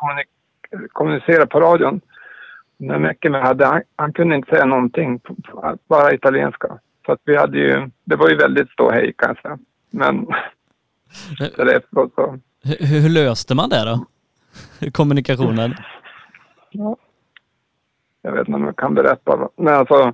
[0.88, 2.02] kommunicera på radion.
[2.78, 5.22] När Mäckeme hade, han, han kunde inte säga någonting,
[5.88, 6.80] bara italienska.
[7.10, 9.58] Så att vi hade ju, det var ju väldigt ståhej kan jag säga.
[9.90, 10.28] Men
[11.76, 14.06] efteråt så, Hur, hur löste man det då?
[14.92, 15.74] Kommunikationen?
[16.70, 16.96] ja.
[18.22, 19.50] Jag vet inte om jag kan berätta.
[19.58, 20.14] Men alltså,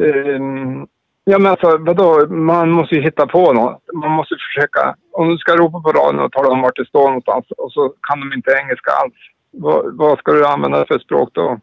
[0.00, 0.86] ehm,
[1.24, 3.82] ja men alltså vadå, man måste ju hitta på något.
[3.94, 7.06] Man måste försöka, om du ska ropa på radion och tala om vart det står
[7.06, 9.14] någonstans och så kan de inte engelska alls.
[9.50, 11.60] Vad, vad ska du använda för språk då?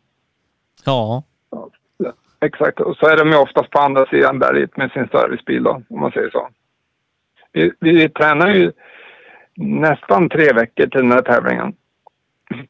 [0.86, 1.24] Ja.
[2.46, 2.80] Exakt.
[2.80, 6.00] Och så är de ju oftast på andra sidan berget med sin servicebil då, om
[6.00, 6.50] man säger så.
[7.52, 8.72] Vi, vi tränar ju
[9.56, 11.74] nästan tre veckor till den här tävlingen.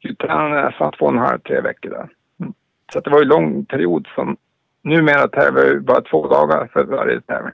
[0.01, 2.09] Vi tränade nästan två och en halv, tre veckor där.
[2.39, 2.53] Mm.
[2.93, 4.37] Så det var ju lång period som
[4.83, 7.53] numera tävlar vi bara två dagar för varje tävling.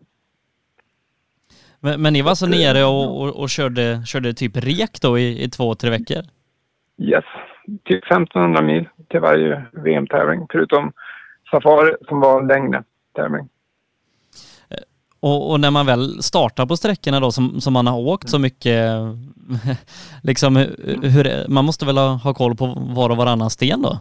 [1.80, 5.43] Men, men ni var alltså nere och, och, och körde, körde typ rek då i,
[5.43, 6.23] i två, tre veckor?
[6.97, 7.25] Yes,
[7.84, 10.93] typ 1500 mil till varje VM-tävling förutom
[11.52, 12.84] Safari som var en längre
[13.16, 13.50] tävling.
[15.20, 18.40] Och, och, när man väl startar på sträckorna då som, som man har åkt så
[18.40, 18.84] mycket,
[20.24, 24.00] liksom hur, man måste väl ha, ha koll på var och varannan sten då?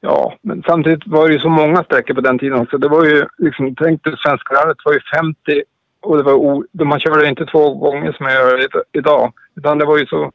[0.00, 2.78] Ja, men samtidigt var det ju så många sträckor på den tiden också.
[2.78, 5.62] Det var ju liksom, tänk dig Svenska rallyt var ju 50
[6.00, 9.32] och det var o, man körde inte två gånger som jag gör idag.
[9.56, 10.32] Utan det var ju så...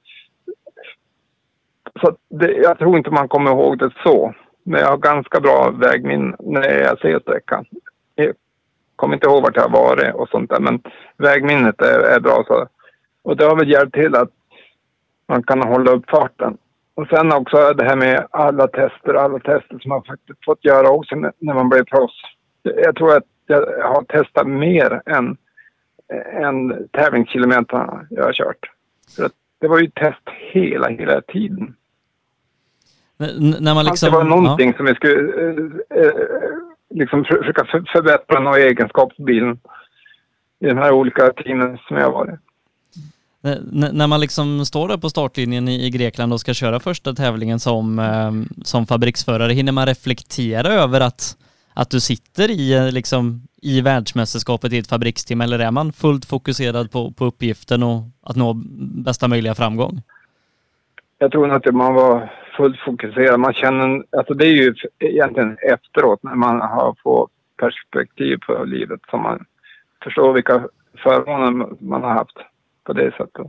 [2.02, 4.34] Så det, jag tror inte man kommer ihåg det så.
[4.64, 7.66] Men jag har ganska bra vägminne när jag ser sträckan.
[8.16, 8.34] Jag
[8.96, 10.82] kommer inte ihåg vart jag har varit och sånt där, men
[11.18, 12.44] vägminnet är, är bra.
[12.48, 12.68] Så.
[13.22, 14.30] Och det har väl hjälpt till att
[15.28, 16.58] man kan hålla upp farten.
[16.96, 20.90] Och sen också det här med alla tester, alla tester som man faktiskt fått göra
[20.90, 22.22] också när man blev proffs.
[22.64, 25.38] Jag tror att jag har testat mer än,
[26.34, 28.72] än tävlingskilometrarna jag har kört.
[29.16, 31.76] För att det var ju test hela, hela tiden.
[33.24, 34.78] N när man liksom, det var någonting ja.
[34.78, 36.12] som vi skulle eh, eh,
[36.90, 39.60] liksom försöka förbättra någon egenskap på bilen
[40.60, 42.40] i de här olika teamen som jag varit.
[43.44, 47.60] N när man liksom står där på startlinjen i, Grekland och ska köra första tävlingen
[47.60, 48.32] som, eh,
[48.64, 51.38] som fabriksförare, hinner man reflektera över att,
[51.74, 56.26] att du sitter i, eh, liksom, i världsmästerskapet i ett fabriksteam eller är man fullt
[56.26, 58.54] fokuserad på, på uppgiften och att nå
[59.06, 60.02] bästa möjliga framgång?
[61.18, 63.40] Jag tror nog att man var fullt fokuserad.
[63.40, 69.00] Man känner, alltså det är ju egentligen efteråt när man har fått perspektiv på livet
[69.10, 69.46] som man
[70.04, 70.68] förstår vilka
[71.04, 72.38] förmåner man har haft
[72.84, 73.46] på det sättet.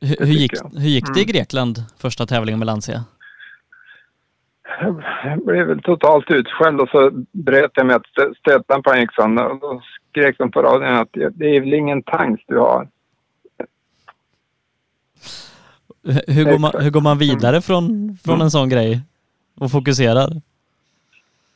[0.00, 1.32] Hur, hur, gick, hur gick det i mm.
[1.32, 3.04] Grekland, första tävlingen med Lancia?
[5.24, 9.46] Jag blev väl totalt utskälld och så bröt jag med att stötdämparen gick sönder.
[9.46, 12.88] Och då skrek de på radion att det är väl ingen tanks du har.
[16.04, 19.00] Hur går, man, hur går man vidare från, från en sån grej
[19.60, 20.28] och fokuserar?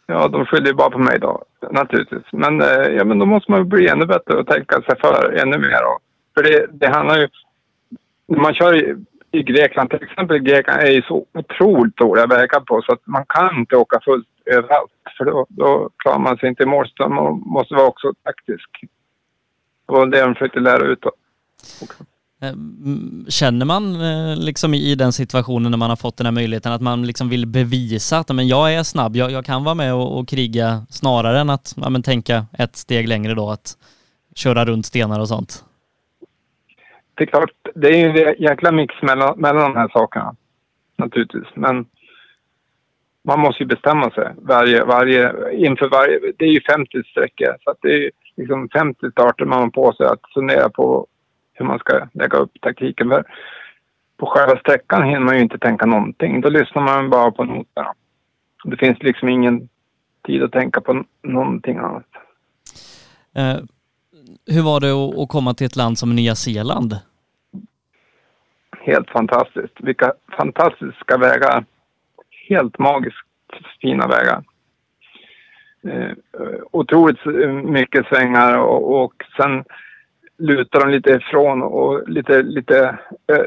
[0.07, 2.23] Ja, de skyller ju bara på mig då, naturligtvis.
[2.33, 5.59] Men, eh, ja, men då måste man bli ännu bättre och tänka sig för ännu
[5.59, 5.83] mer.
[5.83, 5.99] Då.
[6.35, 7.29] för det, det handlar ju...
[8.29, 8.95] När man kör i,
[9.31, 13.25] i Grekland, till exempel Grekland är ju så otroligt dåliga vägar på så att man
[13.29, 14.93] kan inte åka fullt överallt.
[15.19, 16.89] För då, då klarar man sig inte i mål.
[16.99, 18.71] och man måste vara också taktisk.
[19.87, 21.11] Det var det de försökte lära ut då.
[21.83, 22.07] Okay.
[22.49, 26.73] Ehm, känner man eh, liksom i den situationen när man har fått den här möjligheten
[26.73, 29.95] att man liksom vill bevisa att men jag är snabb, jag, jag kan vara med
[29.95, 33.73] och, och, kriga snarare än att ja, men tänka ett steg längre då att
[34.35, 35.65] köra runt stenar och sånt?
[37.15, 40.37] Det är klart, det är ju en jäkla mix mellan, mellan de här sakerna
[40.97, 41.49] naturligtvis.
[41.55, 41.87] Men
[43.25, 46.33] man måste ju bestämma sig varje, varje, inför varje.
[46.39, 49.93] Det är ju 50 sträckor så att det är liksom 50 starter man har på
[49.93, 51.07] sig att fundera på
[51.57, 53.09] hur man ska lägga upp taktiken.
[53.09, 53.25] För
[54.17, 56.41] på själva sträckan hinner man ju inte tänka någonting.
[56.41, 57.95] Då lyssnar man bara på noterna.
[58.65, 59.69] Det finns liksom ingen
[60.27, 62.07] tid att tänka på någonting annat.
[63.35, 63.57] Eh,
[64.47, 66.95] hur var det att komma till ett land som Nya Zeeland?
[68.81, 69.81] Helt fantastiskt.
[69.81, 71.65] Vilka fantastiska vägar.
[72.49, 73.27] Helt magiskt
[73.81, 74.45] fina vägar.
[75.85, 76.17] Eh,
[76.71, 77.25] otroligt
[77.65, 79.65] mycket svängar och, och sen
[80.39, 82.99] lutar de lite ifrån och lite, lite
[83.33, 83.45] eh,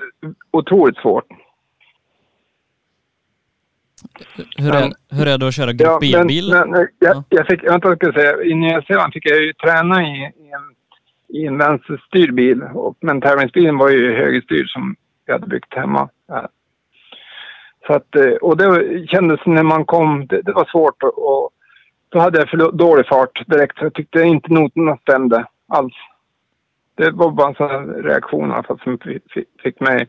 [0.52, 1.26] otroligt svårt.
[4.58, 6.50] Hur är, hur är det att köra grupp ja, bil?
[6.52, 9.54] Men, men, jag, jag fick, vänta, jag ska säga, I Nya Zeeland fick jag ju
[9.54, 10.76] träna i, i en,
[11.28, 12.62] i en vänsterstyrd bil.
[12.64, 16.10] Och, men tävlingsbilen var ju högerstyrd som jag hade byggt hemma.
[16.28, 16.50] Ja.
[17.88, 21.50] Så att, eh, och det kändes när man kom, det, det var svårt och, och
[22.10, 23.78] då hade jag för dålig fart direkt.
[23.78, 25.94] Så jag tyckte inte noterna stämde alls
[27.00, 28.98] det var bara en sån reaktion alltså, som
[29.64, 30.08] fick mig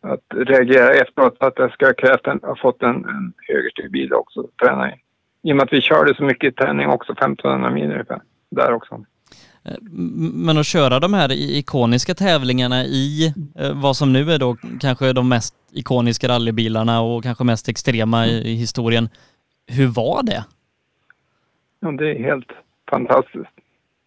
[0.00, 4.40] att reagera efteråt att jag ska krävt en, ha fått en, en högerstyrd bil också
[4.40, 4.94] att träna i.
[5.42, 8.72] I och med att vi körde så mycket i träning också, 1500 mil ungefär, där
[8.72, 9.04] också.
[9.64, 9.76] Eh,
[10.34, 15.12] men att köra de här ikoniska tävlingarna i eh, vad som nu är då kanske
[15.12, 19.08] de mest ikoniska rallybilarna och kanske mest extrema i historien.
[19.66, 20.44] Hur var det?
[21.80, 22.50] Ja, det är helt
[22.90, 23.54] fantastiskt,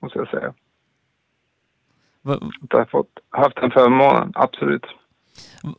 [0.01, 0.53] måste jag säga.
[2.25, 4.85] Jag har fått, haft den förmånen, absolut.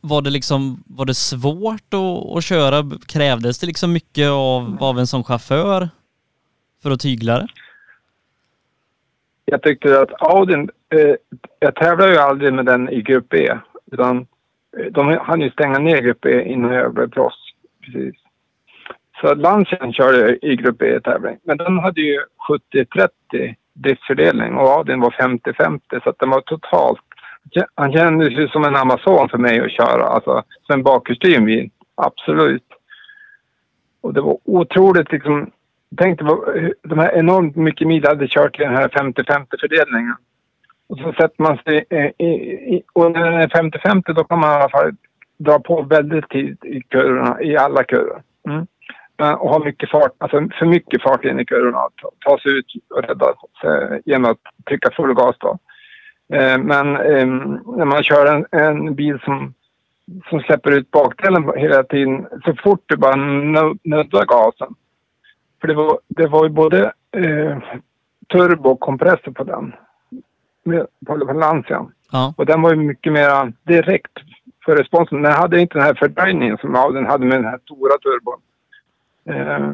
[0.01, 2.83] Var det liksom, var det svårt att, att köra?
[3.07, 5.89] Krävdes det liksom mycket av, av en sån chaufför
[6.83, 7.47] för att tygla det?
[9.45, 11.15] Jag tyckte att Audin, eh,
[11.59, 13.57] jag tävlade ju aldrig med den i Grupp E.
[13.91, 14.17] Utan
[14.77, 17.53] eh, de hann ju stänga ner Grupp E innan jag blev proffs.
[17.85, 18.15] Precis.
[19.21, 21.37] Så Lancian körde i Grupp E-tävling.
[21.43, 22.19] Men den hade ju
[22.73, 26.99] 70-30 driftfördelning och den var 50-50 så att den var totalt...
[27.75, 30.03] Han kändes ju som en Amazon för mig att köra.
[30.03, 31.69] Alltså som en bakhjulsdriven bil.
[31.95, 32.63] Absolut.
[34.01, 35.51] Och det var otroligt liksom...
[35.97, 40.15] Tänk dig vad- de här enormt mycket mil hade kört i den här 50-50 fördelningen.
[40.89, 42.29] Och så sätter man sig i, i,
[42.75, 44.91] i, och när den är 50-50 då kan man i alla fall
[45.37, 48.21] dra på väldigt tid i kurvorna, i alla kurvor.
[48.47, 48.67] Mm.
[49.17, 51.79] Men- Och ha mycket fart, alltså för mycket fart in i kurvorna.
[52.01, 54.37] Ta, ta sig ut och rädda sig genom att
[54.67, 55.57] trycka full gas då.
[56.33, 57.25] Eh, men eh,
[57.77, 59.53] när man kör en, en bil som,
[60.29, 63.15] som släpper ut bakdelen hela tiden, så fort du bara
[63.83, 64.75] nuddar gasen.
[65.61, 67.57] För det var, det var ju både eh,
[68.31, 69.73] turbo och kompressor på den.
[70.63, 71.91] Med, på, på Lancian.
[72.11, 72.33] Ja.
[72.37, 74.11] Och den var ju mycket mer direkt
[74.65, 75.21] för responsen.
[75.21, 78.39] Den hade inte den här fördröjningen som Audin hade med den här stora turbon.
[79.29, 79.71] Eh,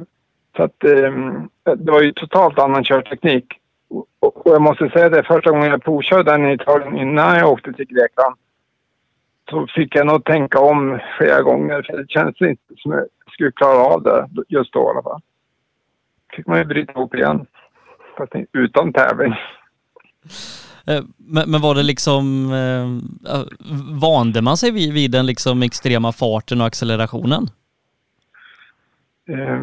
[0.58, 3.46] så att eh, det var ju totalt annan körteknik.
[4.20, 7.52] Och, och jag måste säga det, första gången jag provkörde den i Italien innan jag
[7.52, 8.36] åkte till Grekland
[9.50, 13.52] så fick jag nog tänka om flera gånger för det kändes inte som jag skulle
[13.52, 15.22] klara av det just då i alla fall.
[16.36, 17.46] fick man ju bryta ihop igen.
[18.18, 19.34] Fast utan tävling.
[20.88, 23.40] Eh, men, men var det liksom, eh,
[24.02, 27.48] vande man sig vid, vid den liksom extrema farten och accelerationen?
[29.30, 29.62] Eh,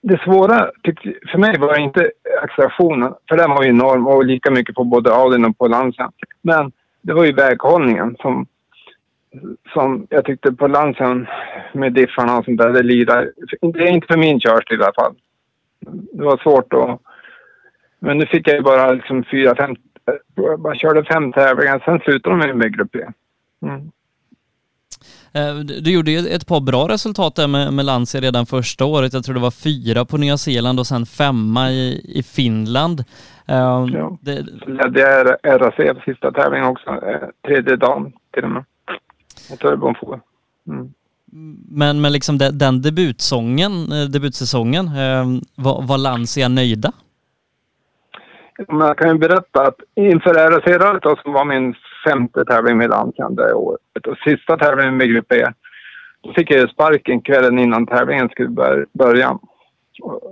[0.00, 0.70] det svåra
[1.30, 2.10] för mig var inte
[2.42, 6.12] accelerationen, för den var ju enorm och lika mycket på både Audin och på Lancia.
[6.42, 6.72] Men
[7.02, 8.46] det var ju väghållningen som,
[9.72, 11.26] som jag tyckte på Lancian
[11.72, 13.32] med diffarna och sånt där, det lirar.
[13.60, 15.14] Det är inte för min körstil i alla fall.
[16.12, 17.00] Det var svårt att...
[17.98, 19.76] Men nu fick jag ju bara liksom fyra, fem...
[20.34, 22.98] Jag bara körde fem tävlingar, sen slutade de med Grupp B.
[23.62, 23.90] Mm.
[25.34, 29.12] Eh, Du gjorde ju ett par bra resultat där med, med Lancia redan första året.
[29.12, 33.00] Jag tror det var fyra på Nya Zeeland och sen femma i, i Finland.
[33.46, 33.56] Eh,
[33.92, 34.18] Ja.
[34.20, 36.90] Det, ledde jag RAC sista tävlingen också.
[36.90, 38.64] Eh, tredje dagen till och med.
[39.52, 40.20] Och turbon for.
[40.68, 40.92] Mm.
[41.68, 45.24] men men liksom den, den debutsången, eh, debutsäsongen, eh,
[45.54, 46.92] var, var Lancia nöjda?
[48.68, 51.74] Men jag kan ju berätta att inför RAC-rallyt som var min
[52.04, 55.52] femte tävling med Lancian det året och sista tävlingen med Grupp E.
[56.22, 59.38] Då fick jag sparken kvällen innan tävlingen skulle bör- börja.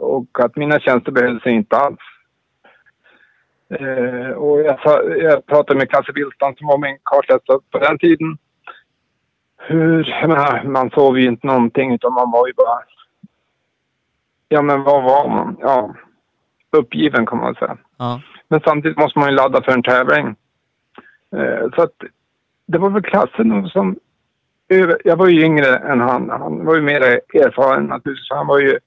[0.00, 1.98] Och att mina tjänster behövdes inte alls.
[3.74, 4.78] Eh, och jag,
[5.18, 8.38] jag pratade med Kasse Bilstam som var min kartläsare på den tiden.
[9.58, 12.78] Hur, menar, man sov ju inte någonting utan man var ju bara...
[14.48, 15.56] Ja men vad var man?
[15.60, 15.94] Ja,
[16.70, 17.76] uppgiven kan man säga.
[17.98, 18.20] Ja.
[18.48, 20.36] Men samtidigt måste man ju ladda för en tävling.
[21.36, 21.94] Eh, så att
[22.66, 23.96] det var väl klassen som...
[25.04, 26.30] Jag var ju yngre än han.
[26.30, 27.00] Han var ju mer
[27.34, 28.30] erfaren naturligtvis.
[28.30, 28.78] Han var ju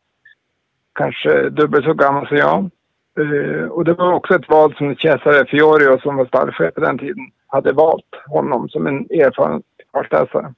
[0.95, 2.69] kanske dubbelt så gammal som jag.
[3.19, 6.97] Eh, och det var också ett val som Cesare Fiorio som var stallchef på den
[6.97, 9.63] tiden hade valt honom som en erfaren
[9.93, 10.53] kartläsare.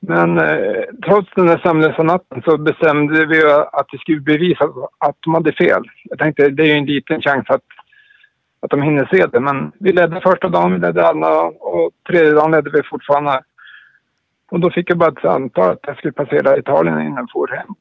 [0.00, 3.42] Men eh, trots den där sömnlösa natten så bestämde vi
[3.72, 4.64] att vi skulle bevisa
[4.98, 5.82] att de hade fel.
[6.04, 7.62] Jag tänkte det är ju en liten chans att,
[8.60, 9.40] att de hinner se det.
[9.40, 13.42] Men vi ledde första dagen, vi ledde andra dagen och tredje dagen ledde vi fortfarande.
[14.50, 17.48] Och då fick jag bara ett samtal att jag skulle passera Italien innan jag for
[17.48, 17.74] hem.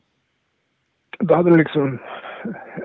[1.19, 1.99] Då hade de liksom...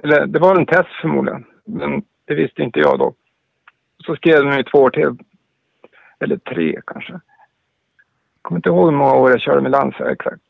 [0.02, 1.44] Eller det var en test förmodligen.
[1.64, 3.14] Men det visste inte jag då.
[4.06, 5.16] Så skrev de ju två år till.
[6.20, 7.12] Eller tre kanske.
[7.12, 7.20] Jag
[8.42, 10.42] kommer inte ihåg hur många år jag körde med Lancia exakt.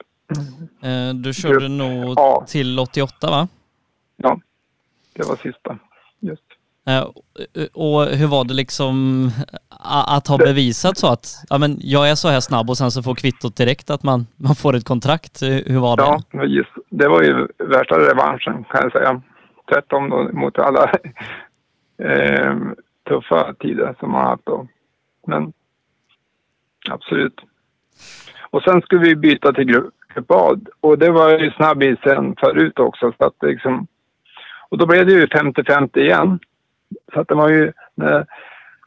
[0.82, 2.45] Eh, Du körde nog Ja.
[2.49, 3.49] till 88 va?
[4.16, 4.40] Ja,
[5.14, 5.78] det var sista.
[6.87, 7.03] Eh,
[7.72, 9.28] och hur var det liksom
[10.14, 13.03] att ha bevisat så att ja, men jag är så här snabb och sen så
[13.03, 15.43] får kvittot direkt att man, man får ett kontrakt?
[15.43, 16.03] Hur var det?
[16.03, 19.22] Ja, det var just, det var ju värsta revanschen kan jag säga.
[19.72, 20.85] Tvärtom då mot alla
[22.03, 22.57] eh,
[23.09, 24.66] tuffa tider som man haft då.
[25.26, 25.53] Men
[26.91, 27.41] absolut.
[28.51, 32.37] Och sen skulle vi byta till grupp grupp A och det var ju snabbis sen
[32.41, 33.12] förut också.
[33.18, 33.87] Så att det liksom,
[34.68, 36.39] och då blev det ju 50-50 igen.
[37.14, 37.72] Så att det var ju,
[38.03, 38.22] eh,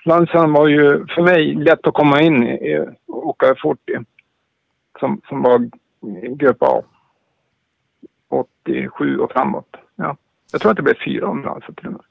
[0.06, 3.96] Lancian var ju för mig lätt att komma in i och åka fort i.
[5.00, 5.70] Som, som var
[6.36, 6.84] grupp A.
[8.30, 9.76] 87 och framåt.
[9.96, 10.18] Ja.
[10.52, 12.02] Jag tror att det blev 400 alltså till och med.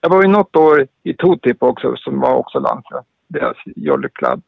[0.00, 3.02] Jag var ju något år i Totip också som var också Lancia.
[3.28, 4.42] deras Jolly Club.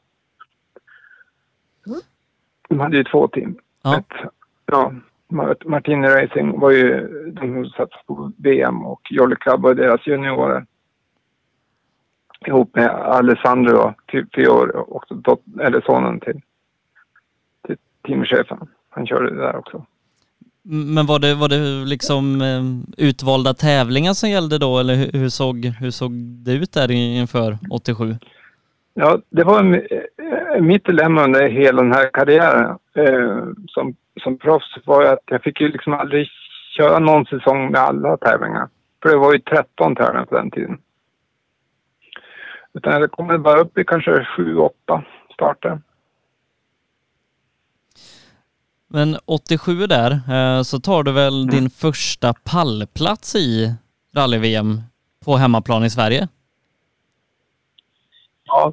[2.69, 3.59] De hade ju två team.
[3.83, 3.99] Ja.
[3.99, 4.31] Ett,
[4.67, 4.93] ja,
[5.29, 10.07] Mart- Martini Racing var ju de som satt på VM och Jolly Club var deras
[10.07, 10.67] juniorer.
[12.49, 16.41] Ihop med Alessandro typ Fiore och dot- eller sonen till,
[17.67, 17.77] till
[18.07, 18.59] teamchefen.
[18.91, 19.87] Han körde det där också.
[20.65, 22.63] Men var det, var det liksom eh,
[23.07, 26.13] utvalda tävlingar som gällde då eller hur, såg, hur såg
[26.45, 28.17] det ut där inför 87?
[28.95, 34.39] Ja, det var en- eh, mitt dilemma under hela den här karriären eh, som, som
[34.39, 36.29] proffs var att jag fick ju liksom aldrig
[36.77, 38.69] köra någon säsong med alla tävlingar.
[39.03, 40.79] För det var ju 13 tävlingar på den tiden.
[42.75, 44.71] Utan det kommer bara upp i kanske 7-8
[45.35, 45.81] starter.
[48.89, 53.75] Men 87 där eh, så tar du väl din första pallplats i
[54.17, 54.81] rally-VM
[55.25, 56.29] på hemmaplan i Sverige?
[58.45, 58.73] Ja,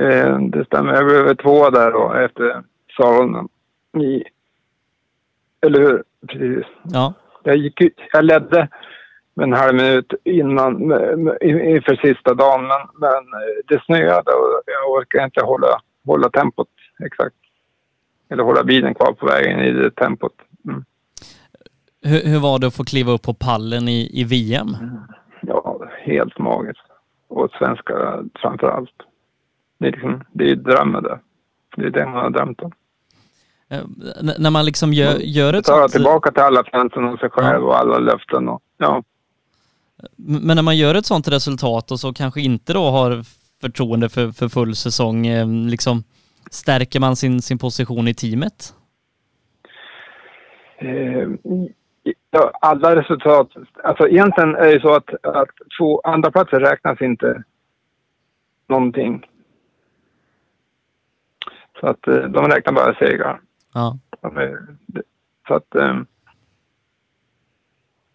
[0.00, 0.94] eh, det stämmer.
[0.94, 2.62] Jag blev tvåa där då efter
[2.96, 3.48] Saronen.
[4.02, 4.24] I,
[5.66, 6.04] eller hur?
[6.28, 6.66] Precis.
[6.82, 7.14] Ja.
[7.42, 8.68] Jag, gick, ut- jag ledde
[9.40, 14.90] en halv minut innan, med- inför sista dagen, men, men eh, det snöade och jag
[14.92, 16.68] orkade inte hålla, hålla tempot
[17.04, 17.34] exakt.
[18.30, 20.32] Eller hålla bilen kvar på vägen i det tempot.
[20.68, 20.84] Mm.
[22.02, 24.68] Hur, hur var det att få kliva upp på pallen i, i VM?
[25.40, 26.82] Ja, helt magiskt.
[27.28, 28.90] Och svenska framför allt.
[29.78, 31.18] Det är, liksom, det är drömmen det.
[31.76, 32.72] Det är det man har drömt om.
[33.68, 33.78] Eh,
[34.20, 35.92] n- när man liksom gör, gör ett sånt...
[35.92, 38.48] tillbaka till alla fansen och sig själv och alla löften.
[38.48, 39.02] Och, ja.
[40.16, 43.22] Men när man gör ett sånt resultat och så kanske inte då har
[43.60, 46.02] förtroende för, för full säsong, eh, liksom
[46.50, 48.74] stärker man sin, sin position i teamet?
[50.78, 51.28] Eh,
[52.60, 53.48] alla resultat.
[53.84, 57.42] Alltså egentligen är det så att, att två andra platser räknas inte
[58.68, 59.26] någonting.
[61.80, 63.40] Så att eh, de räknar bara segrar.
[63.74, 63.98] Ja.
[65.48, 65.66] Så att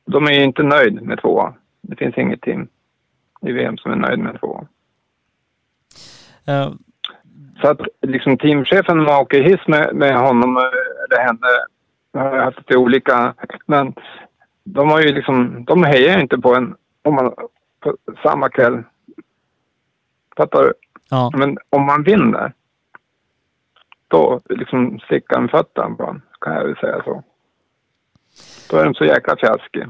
[0.05, 1.53] de är inte nöjd med tvåa.
[1.89, 2.67] Det finns inget team
[3.41, 4.67] i VM som är nöjd med tvåa.
[6.47, 6.71] Eh,
[7.61, 11.47] Så att liksom teamchefen, när man åker hiss med, med honom eh, eller henne,
[12.11, 13.33] jag har haft lite olika,
[13.65, 13.93] men
[14.63, 17.33] de har ju liksom, de hejar inte på en om man,
[17.79, 18.83] på samma kväll.
[20.37, 20.73] Fattar du?
[21.09, 21.31] Ja.
[21.37, 22.53] Men om man vinner,
[24.07, 27.23] då liksom sticker han fötterna på en, kan jag väl säga så.
[28.69, 29.85] Då är de så jäkla fjäskig.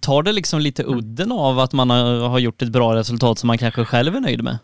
[0.00, 3.58] Tar det liksom lite udden av att man har, gjort ett bra resultat som man
[3.58, 4.58] kanske själv är nöjd med?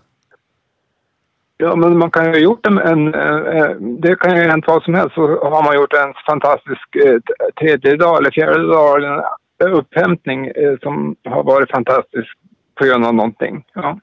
[1.56, 4.64] Ja, men man kan ju ha gjort en, en, eh, det kan ju ha hänt
[4.66, 5.14] vad som helst.
[5.14, 7.18] Så har man gjort en fantastisk eh,
[7.60, 9.24] tredje dag eller fjärde dag eller
[9.64, 12.38] en upphämtning eh, som har varit fantastisk
[12.74, 13.64] på grund av någonting.
[13.74, 13.98] Ja.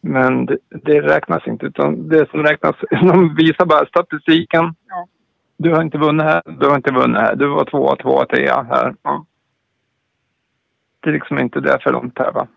[0.00, 4.74] Men det, det räknas inte, utan det som räknas, de visar bara statistiken.
[4.88, 5.06] Ja.
[5.56, 8.66] Du har inte vunnit här, du har inte vunnit här, du var tvåa, tvåa, trea
[8.70, 8.94] här.
[9.02, 9.24] Ja.
[11.00, 12.48] Det är liksom inte därför de tävlar.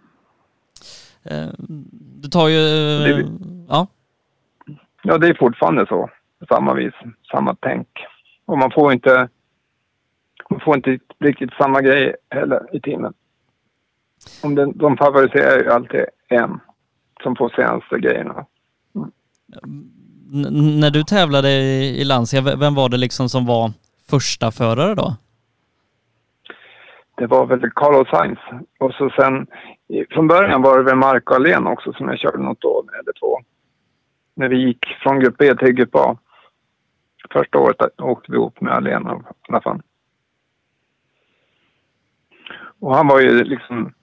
[1.23, 1.47] Eh,
[2.21, 2.57] Du tar ju...
[3.03, 3.27] Det-
[3.69, 3.87] Ja.
[5.03, 6.09] Ja, det är fortfarande så.
[6.49, 6.93] Samma vis,
[7.31, 7.87] samma tänk.
[8.45, 9.29] Och man får inte,
[10.49, 13.13] man får inte riktigt samma grej heller i teamet.
[14.43, 16.59] Om den, de favoriserar ju alltid en
[17.23, 18.45] som får senaste grejerna.
[20.33, 23.71] N- när du tävlade i i Lancia, vem var det liksom som var
[24.09, 25.15] första förare då?
[27.15, 28.39] Det var väl Carlos Sainz.
[28.79, 29.47] Och så sen,
[30.09, 33.39] från början var det väl Marco Allén också som jag körde något år eller två.
[34.35, 36.17] När vi gick från grupp B till grupp A.
[37.31, 39.81] Första året åkte vi ihop med Allén i alla fall.
[42.79, 43.93] Och han var ju liksom...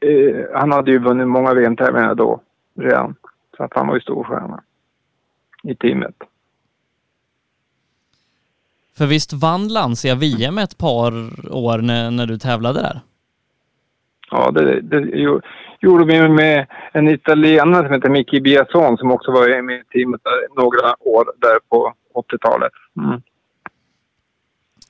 [0.00, 2.40] Eh, han hade ju vunnit många VM-tävlingar då
[2.74, 3.14] redan.
[3.56, 4.62] Så att han var ju stor stjärna
[5.62, 6.14] i teamet.
[8.96, 11.12] För visst vann Lancia VM ett par
[11.50, 13.00] år när, när du tävlade där?
[14.30, 15.40] Ja, det, det jo-
[15.80, 20.20] gjorde vi med en italienare som heter Micki Biasson som också var med i teamet
[20.56, 22.72] några år där på 80-talet.
[22.96, 23.22] Mm.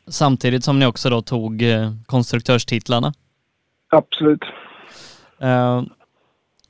[0.06, 3.12] Samtidigt som ni också då tog eh, konstruktörstitlarna.
[3.90, 4.42] Absolut.
[5.40, 5.82] Eh,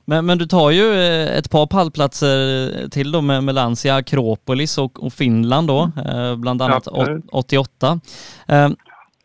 [0.05, 4.77] men, men du tar ju eh, ett par pallplatser till då med, med Lancia, Akropolis
[4.77, 7.99] och, och Finland då, eh, bland annat åt- 88.
[8.47, 8.69] Eh,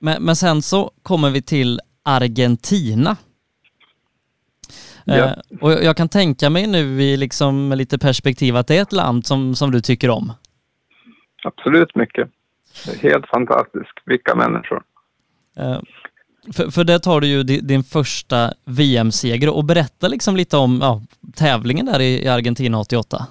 [0.00, 3.16] men, men sen så kommer vi till Argentina.
[5.04, 5.34] Ja.
[5.60, 8.92] och jag kan tänka mig nu i liksom med lite perspektiv att det är ett
[8.92, 10.32] land som, som du tycker om.
[11.44, 12.28] Absolut mycket.
[13.02, 13.98] Helt fantastiskt.
[14.04, 14.82] Vilka människor.
[16.52, 21.02] För, för där tar du ju din första VM-seger och berätta liksom lite om ja,
[21.36, 23.26] tävlingen där i, Argentina 88.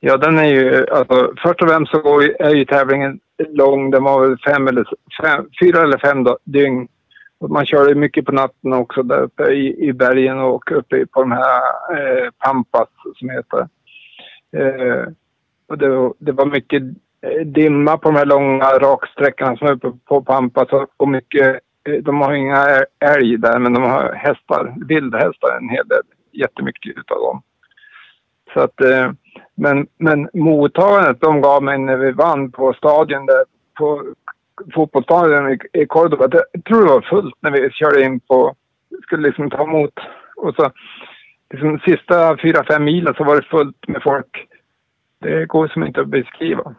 [0.00, 3.90] Ja, den är ju, alltså först och främst så är ju tävlingen lång.
[3.90, 4.84] Den var väl fem eller,
[5.22, 6.88] fem, fyra eller fem då, dygn.
[7.48, 11.32] Man körde mycket på natten också där uppe i, i bergen och uppe på de
[11.32, 11.60] här
[11.96, 13.68] eh, Pampas som heter.
[14.56, 15.12] Eh,
[15.68, 16.82] och det, det var mycket
[17.26, 21.60] Eh, dimma på de här långa raksträckorna som är uppe på Pampas och- och mycket,
[21.88, 22.66] eh, de har inga
[23.00, 26.02] älg där men de har hästar, vildhästar en hel del,
[26.32, 27.42] jättemycket utav dem.
[28.54, 29.10] Så att, eh,
[29.54, 33.44] men, men mottagandet de gav mig när vi vann på stadion där
[33.78, 34.02] på
[34.74, 36.26] fotbollsstadion i, i Cordoba.
[36.28, 38.54] Det, jag tror det var fullt när vi körde in på,
[39.02, 39.94] skulle liksom ta emot.
[40.36, 40.70] Och så
[41.50, 44.46] liksom sista fyra, fem milen så var det fullt med folk.
[45.20, 46.74] Det går som inte att beskriva.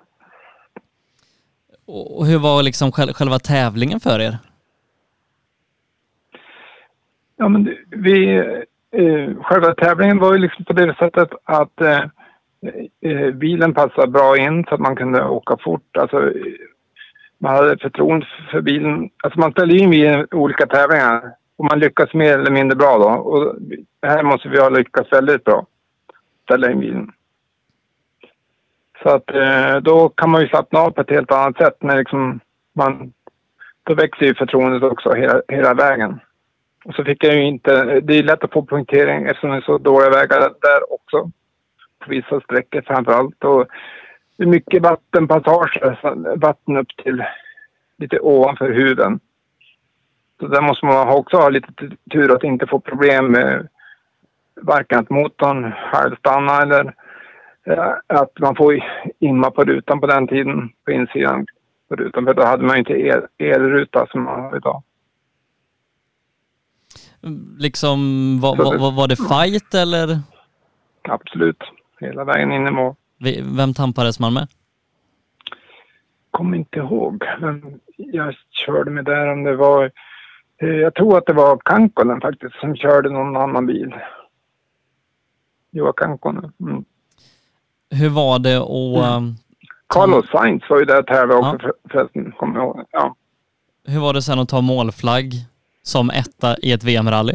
[1.88, 4.38] Och hur var liksom själva tävlingen för er?
[7.38, 8.38] Ja, men vi,
[8.92, 12.04] eh, själva tävlingen var ju liksom på det sättet att eh,
[13.02, 15.98] eh, bilen passade bra in så att man kunde åka fort.
[15.98, 16.32] Alltså,
[17.38, 19.10] man hade förtroende för bilen.
[19.24, 22.98] Alltså man ställde in bilen i olika tävlingar och man lyckas mer eller mindre bra
[22.98, 23.10] då.
[23.10, 23.56] Och
[24.02, 25.66] här måste vi ha lyckats väldigt bra.
[26.44, 27.12] Ställa in bilen.
[29.08, 31.97] Så att eh, då kan man ju slappna av på ett helt annat sätt när
[31.97, 32.39] liksom
[32.76, 33.14] man...
[33.84, 36.20] Då växer ju förtroendet också hela, hela vägen.
[36.86, 39.62] Och så fick jag ju inte, det är lätt att få punktering eftersom det är
[39.62, 41.32] så dåliga vägar där också.
[41.99, 43.43] På vissa sträckor framför allt.
[43.43, 43.68] Och
[44.38, 45.99] det är mycket vattenpassager,
[46.36, 47.24] vatten upp till
[47.97, 49.20] lite ovanför huden.
[50.39, 51.68] Så där måste man också ha lite
[52.12, 53.68] tur att inte få problem med
[54.62, 56.93] varken att motorn halvstannar eller
[58.07, 58.80] att man får
[59.20, 61.45] imma på rutan på den tiden, på insidan
[61.89, 62.26] på rutan.
[62.26, 64.84] För då hade man ju inte el, elruta som man har idag.
[67.59, 67.99] Liksom,
[68.41, 70.20] var, var, var- det fight eller
[71.01, 71.63] Absolut.
[71.99, 72.95] Hela vägen in i mål.
[73.57, 74.47] vem tampades man med?
[76.32, 79.28] Kommer inte ihåg vem jag körde med där.
[79.32, 79.91] Om det var...
[80.61, 83.95] eh, Jag tror att det var Kankonen faktiskt som körde någon annan bil.
[85.72, 86.51] Var Kankonen.
[86.59, 86.86] Mm.
[87.90, 89.04] Hur var det och
[89.88, 92.32] Carlos Sainz var ju där och tävlade också för, förresten.
[92.32, 92.86] Kommer jag ihåg.
[92.92, 93.16] Ja.
[93.88, 95.32] hur var det sen att ta målflagg
[95.84, 97.34] som etta i ett VM-rally?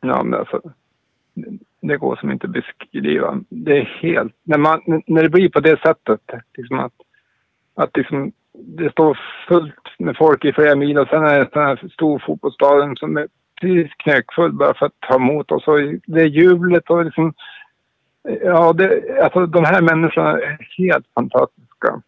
[0.00, 0.60] Ja, men alltså,
[1.34, 3.40] det- det går som inte att beskriva.
[3.48, 4.32] Det är helt...
[4.44, 6.20] När, man, när det blir på det sättet,
[6.56, 6.92] liksom att,
[7.74, 9.18] att liksom, det står
[9.48, 12.96] fullt med folk i flera mil och sen är det en sån här stor fotbollsstadion
[12.96, 13.28] som är
[13.60, 15.66] precis knökfull bara för att ta emot oss.
[15.68, 17.34] Och det är jublet och liksom...
[18.22, 22.02] Ja, det, alltså de här människorna är helt fantastiska.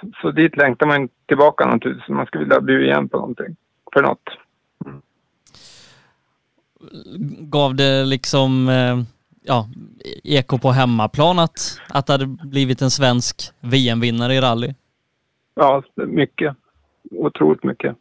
[0.00, 2.08] Så, så dit längtar man tillbaka naturligtvis.
[2.08, 3.56] Man skulle vilja bli igen på någonting.
[3.92, 4.28] För något.
[7.38, 8.98] Gav det liksom eh,
[9.42, 9.68] ja,
[10.24, 14.74] eko på hemmaplan att, att det hade blivit en svensk VM-vinnare i rally?
[15.54, 16.56] Ja, mycket.
[17.10, 17.96] Otroligt mycket.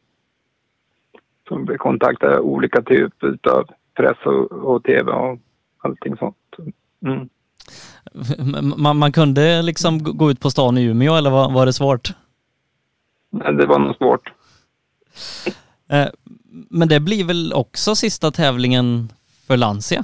[1.47, 5.39] Som vi kontaktade olika typer av press och, och tv och
[5.83, 6.35] allting sånt.
[7.05, 7.29] Mm.
[8.77, 12.13] Man, man kunde liksom gå- ut på stan i Umeå eller var, var det svårt?
[13.31, 14.31] Men det var nog svårt.
[15.89, 16.07] Eh,
[16.69, 19.09] Men det blir väl också sista tävlingen
[19.47, 20.03] för Lancia?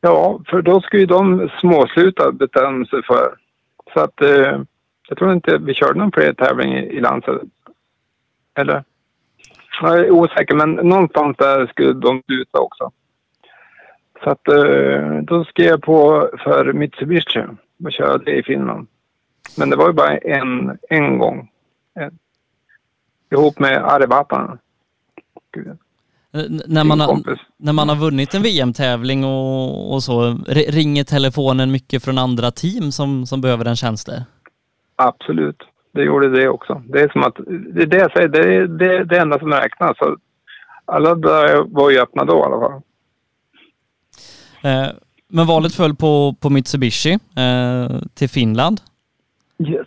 [0.00, 3.34] Ja, för då ska ju de småsluta bestämma sig för.
[3.94, 4.60] Så att eh,
[5.08, 7.42] jag tror inte vi körde någon fler tävling i, i Landsarp.
[8.54, 8.84] Eller?
[9.80, 12.90] Jag är osäker, men någonstans där skulle de sluta också.
[14.24, 17.44] Så att eh, då skrev jag på för Mitsubishi
[17.84, 18.86] och körde i Finland.
[19.56, 21.50] Men det var ju bara en, en gång.
[21.94, 22.18] En,
[23.32, 24.58] ihop med Ari Vatanen.
[26.34, 31.72] Eh, När man, har, när man har vunnit en VM-tävling och, och så, ringer telefonen
[31.72, 34.24] mycket från andra team som, som behöver en tjänster?
[34.96, 35.62] Absolut.
[35.92, 36.82] Det gjorde det också.
[36.86, 37.36] Det är som att,
[37.74, 39.96] det är det jag säger, det är det, det enda som räknas.
[40.84, 42.82] Alla dörrar var ju öppna då i alla fall.
[44.62, 44.86] Eh,
[45.28, 48.80] Men valet föll på, på Mitsubishi eh, till Finland.
[49.58, 49.86] Yes.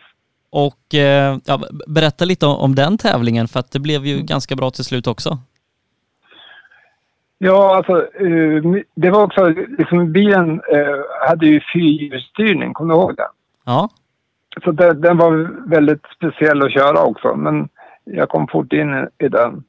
[0.49, 4.55] Och eh, ja, berätta lite om, om den tävlingen för att det blev ju ganska
[4.55, 5.37] bra till slut också.
[7.37, 8.07] Ja, alltså
[8.95, 9.47] det var också,
[9.77, 10.61] liksom bilen
[11.27, 13.27] hade ju fyrhjulsstyrning, kommer du ihåg det?
[13.65, 13.89] Ja.
[14.63, 17.69] Så det, den var väldigt speciell att köra också, men
[18.03, 19.63] jag kom fort in i, den.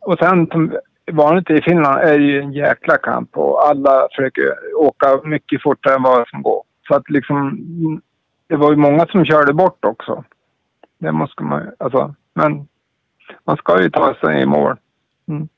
[0.00, 0.46] Och sen
[1.12, 5.94] vanligt i Finland är det ju en jäkla kamp och alla försöker åka mycket fortare
[5.94, 6.62] än vad som går.
[6.88, 7.58] Så att liksom,
[8.46, 10.24] det var ju många som körde bort också.
[10.98, 12.68] Det måste man alltså, men
[13.44, 14.76] man ska ju ta sig i mål.
[15.28, 15.48] Mm.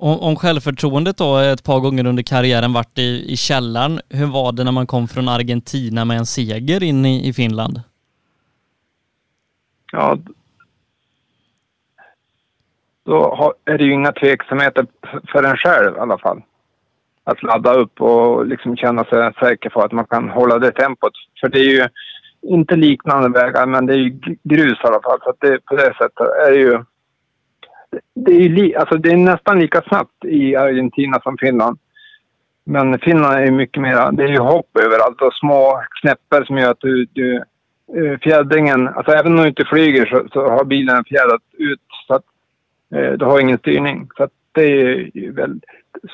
[0.00, 4.52] Om, om självförtroendet då ett par gånger under karriären varit i, i källaren, hur var
[4.52, 7.80] det när man kom från Argentina med en seger in i, i Finland?
[9.92, 10.18] Ja,
[13.08, 14.86] då är det ju inga tveksamheter
[15.32, 16.42] för en själv i alla fall.
[17.24, 21.12] Att ladda upp och liksom känna sig säker på att man kan hålla det tempot.
[21.40, 21.88] För det är ju
[22.42, 25.18] inte liknande vägar, men det är ju grus i alla fall.
[25.22, 26.84] Så att det, på det sättet är det ju...
[28.14, 31.78] Det är, li, alltså det är nästan lika snabbt i Argentina som Finland.
[32.64, 34.12] Men Finland är ju mycket mer...
[34.12, 37.06] Det är ju hopp överallt och små knäppar som gör att du...
[37.12, 37.36] du
[37.96, 38.88] eh, fjädringen...
[38.88, 41.87] Alltså även om du inte flyger så, så har bilen fjädrat ut
[42.94, 44.08] Eh, du har ingen styrning.
[44.16, 45.64] Så att det är ju väldigt...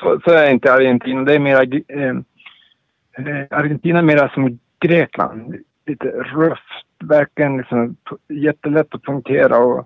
[0.01, 1.25] Så, så är inte Argentina.
[1.25, 1.63] Det är mera...
[1.63, 2.17] Eh,
[3.19, 5.55] eh, Argentina är mera som Grekland
[5.87, 7.97] lite rufft, verkligen liksom
[8.29, 9.79] jättelätt att punktera och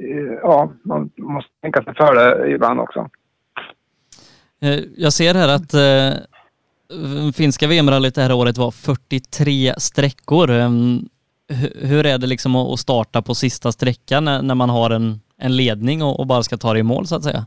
[0.00, 3.10] eh, ja, man måste tänka sig för det ibland också.
[4.62, 10.50] Eh, jag ser här att eh, finska VM-rallyt det här året var 43 sträckor.
[10.50, 11.08] Ehm,
[11.82, 16.02] hur är det liksom att starta på sista sträckan när man har en, en ledning
[16.02, 17.46] och, bara ska ta det i mål så att säga?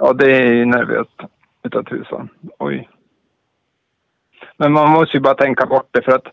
[0.00, 1.20] Ja, det är nervöst
[1.62, 2.28] utav tusan.
[2.58, 2.88] Oj.
[4.56, 6.26] Men man måste ju bara tänka bort det för att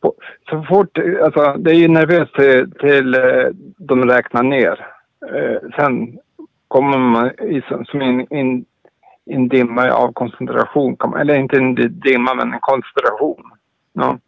[0.00, 0.14] på,
[0.50, 3.48] så fort, alltså det är ju nervöst till, till eh,
[3.78, 4.86] de räknar ner.
[5.34, 6.18] Eh, sen
[6.68, 8.64] kommer man i, som in, in,
[9.26, 13.50] en dimma av koncentration, eller inte en dimma men en koncentration.
[13.92, 14.18] Ja.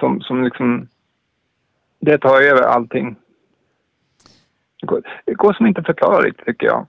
[0.00, 0.88] Som, som liksom,
[2.00, 3.16] det tar över allting.
[4.80, 6.86] Det går, det går som inte att förklara riktigt tycker jag.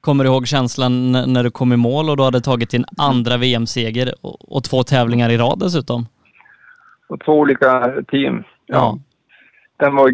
[0.00, 3.36] Kommer du ihåg känslan när du kom i mål och du hade tagit din andra
[3.36, 6.06] VM-seger och två tävlingar i rad dessutom?
[7.08, 8.76] Och två olika team, ja.
[8.76, 8.98] ja.
[9.76, 10.10] Den var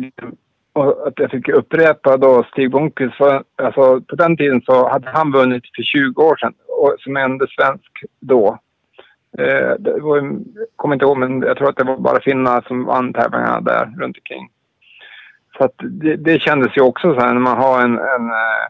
[0.72, 3.20] och att jag fick upprepa då Stig Blomqvist,
[3.56, 7.46] alltså på den tiden så hade han vunnit för 20 år sedan och som enda
[7.46, 8.58] svensk då.
[9.38, 12.64] Eh, det var, jag kommer inte ihåg men jag tror att det var bara finnar
[12.68, 14.50] som vann tävlingarna där runt omkring.
[15.56, 18.66] Så att det, det kändes ju också så här när man har en, en eh,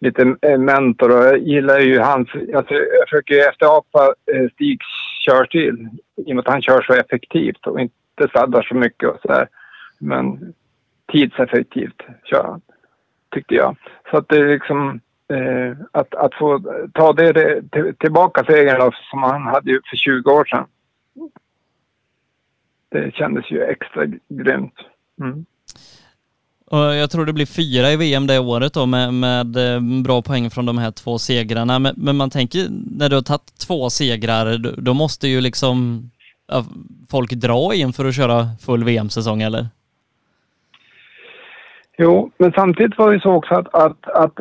[0.00, 2.28] lite eh, mentor och jag gillar ju hans...
[2.54, 4.14] Alltså, jag försöker ju efterapa
[4.52, 4.86] Stigs
[5.26, 9.18] körstil i och med att han kör så effektivt och inte sladdar så mycket och
[9.22, 9.48] så där.
[9.98, 10.54] Men
[11.12, 12.60] tidseffektivt kör han,
[13.34, 13.76] tyckte jag.
[14.10, 15.00] Så att det är liksom...
[15.30, 16.60] Eh, att, att få
[16.94, 20.66] ta det, det till, tillbaka segern som han hade ju för 20 år sedan.
[22.90, 24.74] Det kändes ju extra grymt.
[25.20, 25.44] Mm.
[26.70, 30.22] Och jag tror det blir fyra i VM det året då med, med eh, bra
[30.22, 31.78] poäng från de här två segrarna.
[31.78, 32.66] Men, men man tänker
[32.98, 36.02] när du har tagit två segrar, då, måste ju liksom
[37.10, 39.66] folk dra in för att köra full VM-säsong eller?
[41.98, 44.38] Jo, men samtidigt var det så också att, att, att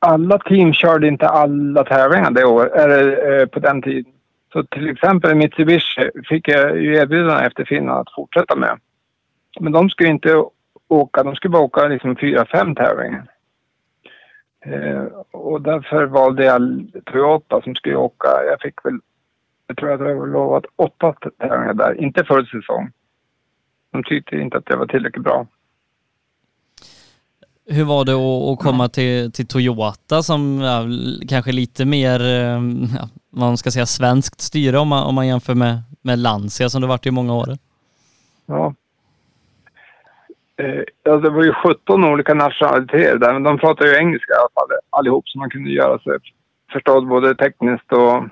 [0.00, 4.12] alla team körde inte alla tävlingar det år, eller, eh, på den tiden.
[4.52, 8.78] Så till exempel Mitsubishi fick jag ju erbjudande efter Finland att fortsätta med.
[9.60, 10.44] Men de skulle inte
[10.88, 13.26] åka, de skulle bara åka liksom fyra, fem tävlingar.
[14.64, 18.98] Eh, och därför valde jag Toyota som skulle åka, jag fick väl,
[19.66, 22.90] jag tror att jag var lovat åtta tävlingar där, inte full säsong.
[23.92, 25.46] De tyckte inte att det var tillräckligt bra.
[27.72, 30.84] Hur var det att, komma till, till Toyota som ja,
[31.28, 32.60] kanske lite mer, eh,
[32.96, 36.68] ja, vad man ska säga, svenskt styre om man, om man jämför med, med Lancia
[36.68, 37.48] som det varit i många år?
[38.46, 38.74] Ja,
[40.60, 44.36] Eh, ja, det var ju 17 olika nationaliteter där, men de pratade ju engelska i
[44.36, 46.12] alla fall allihop så man kunde göra sig
[46.72, 48.24] förstådd både tekniskt och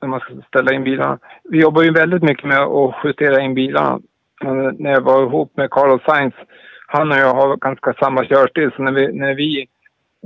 [0.00, 1.18] när man ska ställa in bilarna.
[1.44, 4.00] Vi jobbar ju väldigt mycket med att justera in bilarna.
[4.42, 6.34] Men när jag var ihop med Carlos Sainz,
[6.92, 9.68] han och jag har ganska samma körstil, så när vi, när vi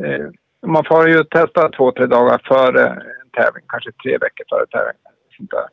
[0.05, 0.27] eh,
[0.67, 5.01] man får ju testa två, tre dagar före en tävling, kanske tre veckor före tävling.
[5.37, 5.67] Sånt där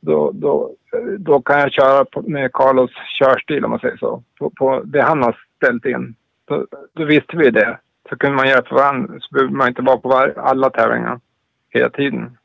[0.00, 0.74] då, då,
[1.18, 4.22] då kan jag köra på, med Carlos körstil om man säger så.
[4.38, 6.14] På, på det han har ställt in.
[6.44, 7.78] Då, då visste vi det.
[8.08, 9.20] Så kunde man hjälpa varandra.
[9.20, 11.20] Så behöver man inte vara på var, alla tävlingar
[11.68, 12.36] hela tiden.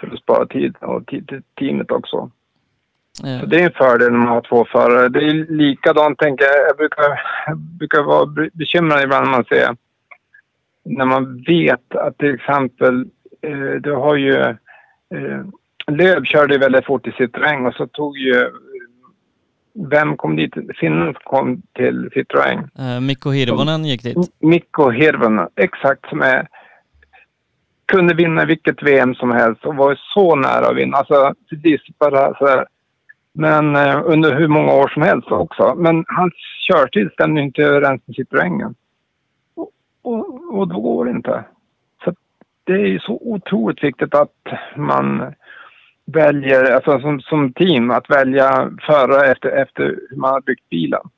[0.00, 2.30] För att spara tid och tid till teamet också.
[3.20, 5.08] Så det är en fördel när man har två förare.
[5.08, 6.68] Det är likadant tänker jag.
[6.68, 9.76] Jag brukar, jag brukar vara bekymrad ibland när man ser
[10.84, 13.06] när man vet att till exempel
[13.42, 14.40] eh, du har ju
[15.14, 15.44] eh,
[15.86, 18.50] Löv körde väldigt fort i Citroën och så tog ju
[19.90, 20.54] vem kom dit?
[20.80, 22.58] Finnen kom till Citroën.
[22.58, 24.16] Uh, Mikko Hirvonen gick dit.
[24.40, 26.48] Mikko Hirvonen, exakt som är
[27.86, 30.96] kunde vinna vilket VM som helst och var så nära att vinna.
[30.96, 32.66] Alltså precis bara så här.
[33.36, 35.74] Men eh, under hur många år som helst också.
[35.74, 36.32] Men hans
[36.68, 38.74] körtid stämmer inte överens med Citroengen.
[39.54, 39.70] Och,
[40.02, 41.44] och, och då går det inte.
[42.04, 42.14] Så
[42.64, 44.42] det är ju så otroligt viktigt att
[44.76, 45.34] man
[46.04, 51.10] väljer, alltså som, som team, att välja förare efter, efter hur man har byggt bilen.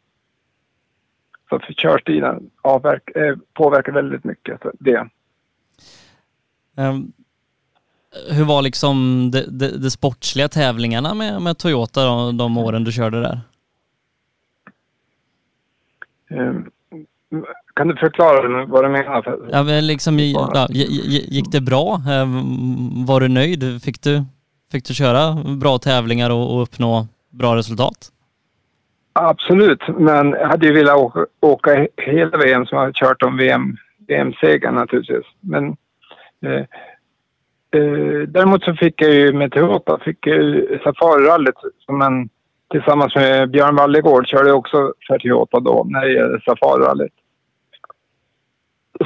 [1.48, 5.08] Så för körstilen avverk, eh, påverkar väldigt mycket det.
[6.76, 7.12] Um,
[8.30, 12.92] hur var liksom de, de, de sportsliga tävlingarna med, med Toyota de, de åren du
[12.92, 13.40] körde där?
[16.30, 16.70] Um,
[17.74, 19.38] kan du förklara vad du menar?
[19.50, 22.02] Ja, men liksom, ja, gick det bra?
[22.08, 23.82] Ehm, var du nöjd?
[23.82, 24.24] Fick du,
[24.72, 28.12] fick du köra bra tävlingar och, och uppnå bra resultat?
[29.12, 33.36] Absolut, men jag hade ju velat åka, åka hela VM som jag har kört om
[33.36, 33.76] VM,
[34.08, 35.26] VM-segern naturligtvis.
[35.40, 35.66] Men
[36.46, 36.64] eh,
[37.76, 41.54] Eh, däremot så fick jag ju med Toyota, fick jag ju Safarirallyt
[41.86, 42.28] som en
[42.70, 47.12] tillsammans med Björn Wallegård körde jag också för Toyota då när det gällde Safarirallyt.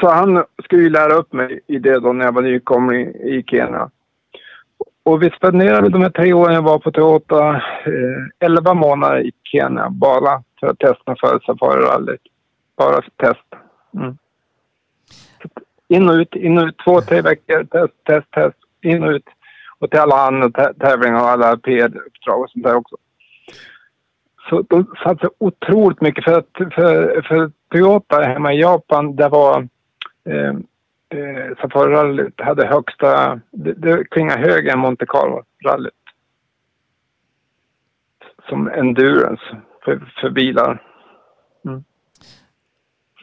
[0.01, 3.45] Så han skulle ju lära upp mig i det då när jag var nykomling i
[3.47, 3.91] Kenya.
[5.03, 7.51] Och vi spenderade de här tre åren jag var på Toyota
[7.87, 12.21] eh, 11 månader i Kenya bara för att testa för Safarirallyt.
[12.77, 13.47] Bara för test.
[13.95, 14.17] Mm.
[15.89, 19.29] In och ut, in och ut, två, tre veckor, test, test, test, in och ut.
[19.79, 22.97] Och till alla andra tävlingar och alla PR-uppdrag och sånt där också.
[24.49, 29.69] Så de satsade otroligt mycket för att för, för Toyota hemma i Japan, det var
[30.25, 30.55] eh,
[31.19, 35.93] eh, Safari-rallyt hade högsta, det, det klingar högre än Monte Carlo-rallyt.
[38.49, 39.43] Som endurance
[39.85, 40.83] för, för bilar.
[41.65, 41.85] Mm.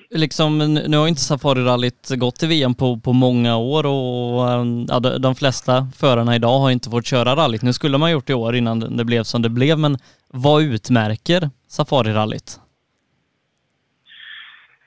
[0.10, 5.00] Liksom, nu har inte Safari-rallyt gått till VM på, på många år och ehm, ja,
[5.00, 7.62] de flesta förarna idag har inte fått köra rallyt.
[7.62, 9.98] Nu skulle man gjort det i år innan det blev som det blev, men
[10.28, 12.60] vad utmärker Safari-rallyt?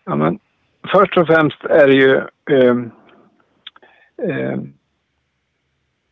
[0.04, 0.38] Ja, men
[0.92, 2.16] först och främst är det ju...
[2.50, 2.76] Eh,
[4.28, 4.58] eh,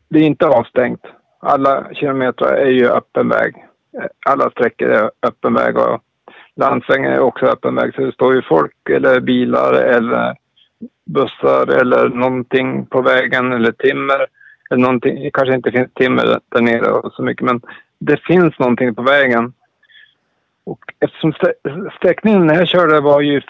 [0.09, 1.03] det är inte avstängt.
[1.39, 3.55] Alla kilometer är ju öppen väg.
[4.27, 6.03] Alla sträckor är öppen väg och
[6.59, 7.95] landsvägen är också öppen väg.
[7.95, 10.37] Så det står ju folk eller bilar eller
[11.05, 14.27] bussar eller någonting på vägen eller timmer.
[14.71, 15.23] Eller någonting.
[15.23, 17.61] Det kanske inte finns timmer där nere och så mycket men
[17.99, 19.53] det finns någonting på vägen.
[20.65, 21.33] Och eftersom
[21.97, 23.41] sträckningen när jag körde var ju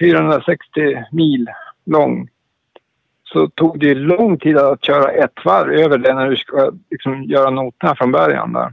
[0.00, 1.50] 460 mil
[1.84, 2.28] lång
[3.24, 7.24] så tog det lång tid att köra ett varv över det när du ska liksom
[7.24, 8.52] göra noterna från början.
[8.52, 8.72] Där.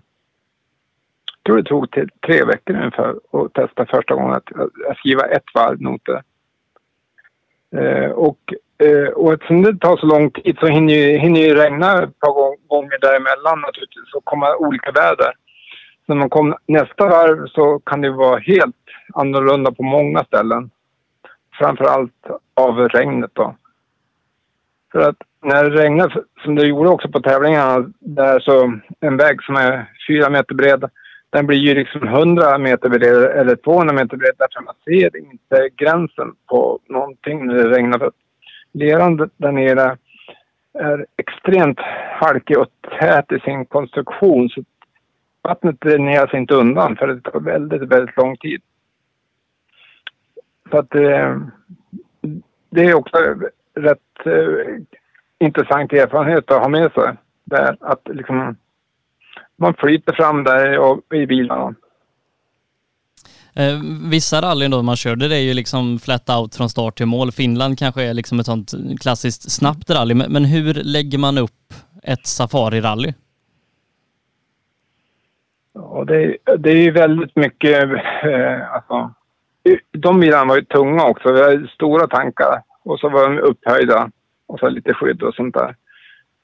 [1.45, 4.55] Jag tror det tog till tre veckor ungefär att testa första gången att,
[4.89, 6.23] att skriva ett varv noter.
[7.75, 11.55] Eh, och, eh, och eftersom det tar så lång tid så hinner ju, hinner ju
[11.55, 15.33] regna ett par gånger däremellan naturligtvis och komma olika väder
[16.05, 18.75] när man kommer nästa varv så kan det vara helt
[19.13, 20.69] annorlunda på många ställen.
[21.59, 23.55] Framförallt av regnet då.
[24.91, 29.43] För att när det regnar, som det gjorde också på tävlingarna, där så en väg
[29.43, 30.89] som är fyra meter bred,
[31.35, 35.69] den blir ju liksom 100 meter bred eller 200 meter bred därför man ser inte
[35.75, 37.99] gränsen på någonting när det regnar.
[37.99, 38.11] För
[38.71, 39.97] leran där nere
[40.73, 41.79] är extremt
[42.19, 42.67] halkig och
[42.99, 44.49] tät i sin konstruktion.
[44.49, 44.63] Så
[45.41, 48.61] vattnet dräneras inte undan för det tar väldigt, väldigt lång tid.
[50.71, 51.37] Så att eh,
[52.69, 53.17] det är också
[53.75, 54.77] rätt eh,
[55.39, 57.13] intressant erfarenhet att ha med sig.
[57.43, 58.55] Där att liksom
[59.57, 61.75] man flyter fram där och, i bilarna.
[63.55, 63.79] Eh,
[64.11, 67.31] vissa rallyn då man körde det är ju liksom flat out från start till mål.
[67.31, 70.13] Finland kanske är liksom ett sånt klassiskt snabbt rally.
[70.13, 73.13] Men, men hur lägger man upp ett safari-rally?
[75.73, 77.83] Ja, det, det är ju väldigt mycket...
[78.23, 79.13] Eh, alltså,
[79.97, 81.31] de bilarna var ju tunga också.
[81.31, 84.11] Vi hade stora tankar och så var de upphöjda
[84.47, 85.75] och så lite skydd och sånt där.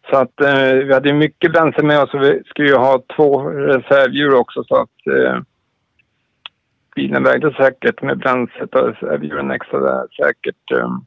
[0.10, 3.41] Så att eh, vi hade mycket bränsle med oss och vi skulle ju ha två
[3.49, 5.39] reservdjur också så att eh,
[6.95, 10.97] bilen vägde säkert med bränslet och reservdjuren extra där säkert eh,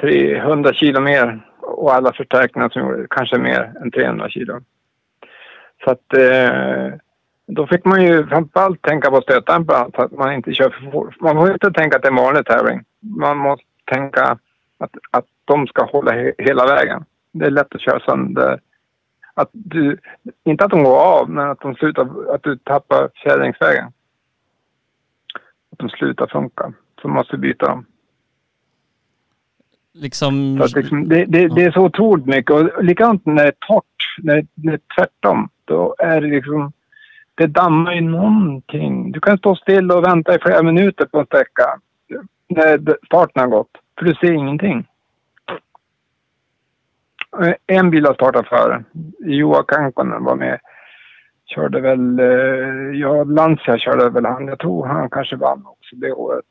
[0.00, 4.60] 300 kilo mer och alla förstärkningar som gjorde kanske mer än 300 kilo.
[5.84, 6.98] Så att eh,
[7.46, 11.20] då fick man ju framförallt tänka på stötdämparen så att man inte kör för fort.
[11.20, 12.84] Man får inte tänka att det är en vanlig tävling.
[13.00, 14.38] Man måste tänka
[14.78, 17.04] att, att de ska hålla he hela vägen.
[17.32, 18.60] Det är lätt att köra sönder.
[19.34, 19.98] Att du,
[20.44, 23.86] inte att de går av, men att de slutar, att du tappar fjädringsvägen.
[25.72, 26.72] Att de slutar funka.
[27.02, 27.86] Så måste du byta dem.
[29.92, 30.58] liksom...
[30.66, 32.50] Så liksom, det, det, det är så otroligt mycket.
[32.50, 35.48] Och likadant när det är torrt, när, när det är tvärtom.
[35.64, 36.72] Då är det liksom...
[37.34, 39.12] Det dammar ju någonting.
[39.12, 41.80] Du kan stå still och vänta i flera minuter på en sträcka
[42.48, 43.70] när starten har gått.
[43.98, 44.86] För du ser ingenting.
[47.36, 48.84] Eh, en bil har startat före.
[49.18, 50.60] Joa Kankonen var med.
[51.46, 52.18] Körde väl...
[52.20, 54.46] Eh, ja, Lancia körde väl han.
[54.46, 56.44] Jag tror han kanske vann också det året.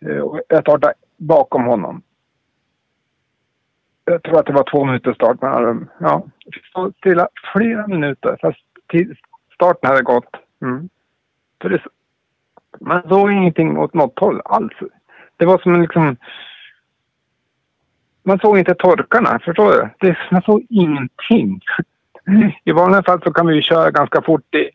[0.00, 2.02] Eh, och Jag startade bakom honom.
[4.04, 6.22] Jag tror att det var två minuter start mellan Ja,
[6.74, 8.58] jag stilla flera minuter fast
[9.54, 10.36] starten hade gått.
[10.62, 10.88] Mm.
[11.62, 11.82] För det,
[12.80, 14.72] man såg ingenting åt något håll alls.
[15.36, 16.16] Det var som en liksom...
[18.22, 19.88] Man såg inte torkarna, förstår du?
[20.08, 21.60] Det, man såg ingenting.
[22.64, 24.68] I vanliga fall så kan vi ju köra ganska fort i,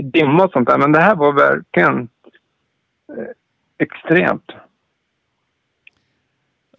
[0.00, 2.08] i dimma och sånt där, men det här var verkligen
[3.16, 3.24] eh,
[3.78, 4.44] extremt.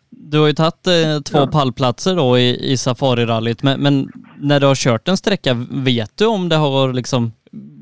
[0.09, 4.07] Du har ju tagit eh, två pallplatser då i, i Safari-rallyt, men, men
[4.38, 7.32] när du har kört en sträcka, vet du om det har liksom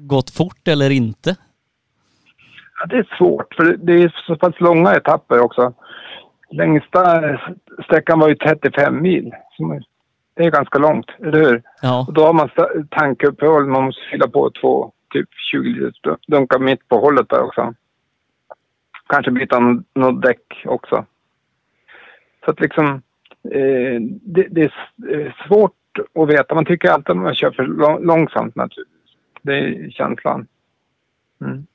[0.07, 1.35] gått fort eller inte?
[2.79, 5.73] Ja, det är svårt, för det- det är så pass långa etapper också.
[6.49, 7.21] Längsta
[7.83, 9.31] sträckan var ju 35 mil.
[10.35, 11.63] Det är ganska långt, eller hur?
[11.81, 12.05] Ja.
[12.07, 12.49] Och då har man
[12.89, 17.73] tankuppehåll, man måste fylla på två, typ 20 liter dunkar mitt på hållet där också.
[19.09, 21.05] Kanske byta nå- något däck också.
[22.45, 22.85] Så att liksom,
[23.51, 24.73] eh, det, det är
[25.19, 25.73] eh, svårt
[26.19, 26.55] att veta.
[26.55, 29.11] Man tycker alltid att man kör för lång- långsamt naturligtvis.
[29.41, 30.47] Det är känslan.
[31.41, 31.65] Mm.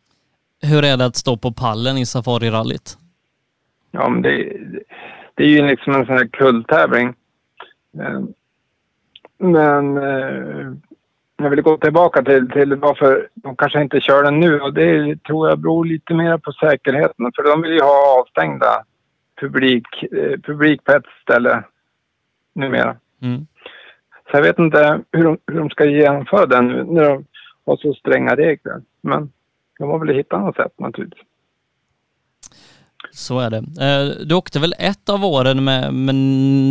[0.63, 2.99] Hur är det att stå på pallen i Safari-rallyt?
[3.95, 4.57] Ja, men det,
[5.35, 7.15] det är ju liksom en sån här kulltävling.
[7.99, 8.21] Eh,
[9.39, 10.73] Men eh,
[11.37, 15.23] jag vill gå tillbaka till, till varför de kanske inte kör den nu och det
[15.25, 17.33] tror jag beror lite mer på säkerheten.
[17.37, 18.85] För de vill ju ha avstängda
[19.41, 21.63] publik, eh, publik på ett ställe
[22.55, 22.97] numera.
[23.23, 23.47] Mm.
[24.31, 27.25] Så jag vet inte hur de, hur de ska genomföra den nu när de
[27.67, 28.83] har så stränga regler.
[29.01, 29.33] Men
[29.79, 31.27] de har väl hittat något sätt naturligtvis.
[33.15, 33.57] Så är det.
[33.59, 36.15] Eh, Du åkte väl ett av åren med, med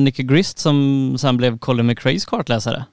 [0.04, 2.86] Nicky Grist som sen blev Colin McRaes kartläsare?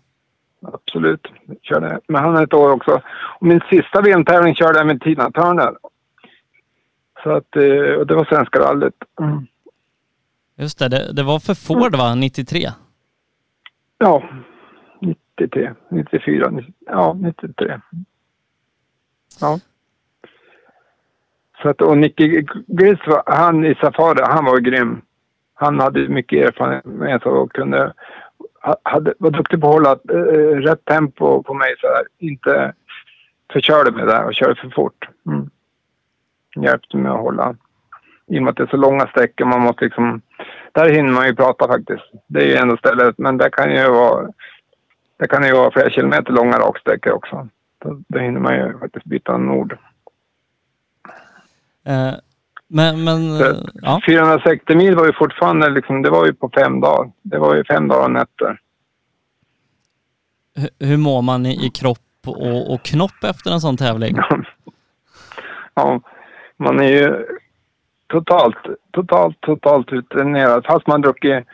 [0.62, 1.26] Absolut.
[1.46, 3.00] Jag Körde med han ett år också.
[3.40, 5.76] Och min sista VM-tävling körde jag med Tina Turner.
[7.22, 8.94] Så att, eh, och det var Svenska rallyt.
[9.20, 9.46] Mm.
[10.56, 12.68] Just det, det, det var för Ford va, 93?
[13.98, 14.22] Ja,
[15.36, 17.80] 93, 94, 90, ja 93.
[19.40, 19.60] Ja.
[21.62, 25.00] Så att, och Nicky Gris, han i Safari, han var grym.
[25.54, 27.92] Han hade mycket erfarenhet och kunde,
[28.82, 32.02] hade, var duktig på att hålla eh, rätt tempo på mig så här.
[32.18, 32.72] Inte
[33.52, 35.08] förkörde mig där och körde för fort.
[35.26, 35.50] Mm.
[36.56, 37.56] Hjälpte mig att hålla.
[38.26, 40.20] I och med att det är så långa sträckor, man måste liksom...
[40.72, 42.04] Där hinner man ju prata faktiskt.
[42.26, 44.28] Det är ju ändå stället, men där kan ju vara...
[45.18, 47.48] Det kan ju vara flera kilometer långa raksträckor också.
[47.78, 49.78] Då, då hinner man ju faktiskt byta en ord.
[51.86, 52.14] Eh,
[52.68, 54.00] Men, men eh, ja.
[54.06, 57.10] 460 mil var ju fortfarande liksom, det var ju på fem dagar.
[57.22, 58.60] Det var ju fem dagar och nätter.
[60.56, 64.16] Hur- hur mår man i, i kropp och, och knopp efter en sån tävling?
[65.74, 66.00] Ja,
[66.56, 67.26] man är ju
[68.06, 68.56] totalt,
[68.92, 70.64] totalt, totalt utdränerad.
[70.66, 71.46] Fast man druckit...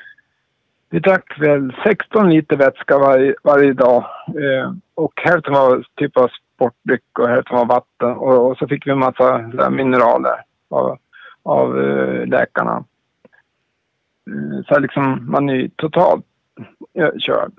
[0.90, 4.04] Vi drack väl 16 liter vätska varje, varje dag.
[4.28, 6.30] Eh, och hälften var typ av
[6.64, 8.16] sportdryck och hälften var vatten.
[8.16, 9.38] Och, och så fick vi en massa
[9.70, 10.98] mineraler av,
[11.42, 12.84] av eh, läkarna.
[14.30, 16.24] Eh, så liksom, man är ju totalt
[16.94, 17.52] eh, körd.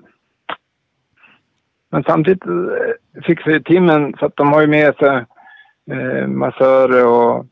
[1.90, 2.42] Men samtidigt
[3.26, 5.24] fixar ju timmen så att de har ju med sig
[5.90, 7.46] eh, massörer och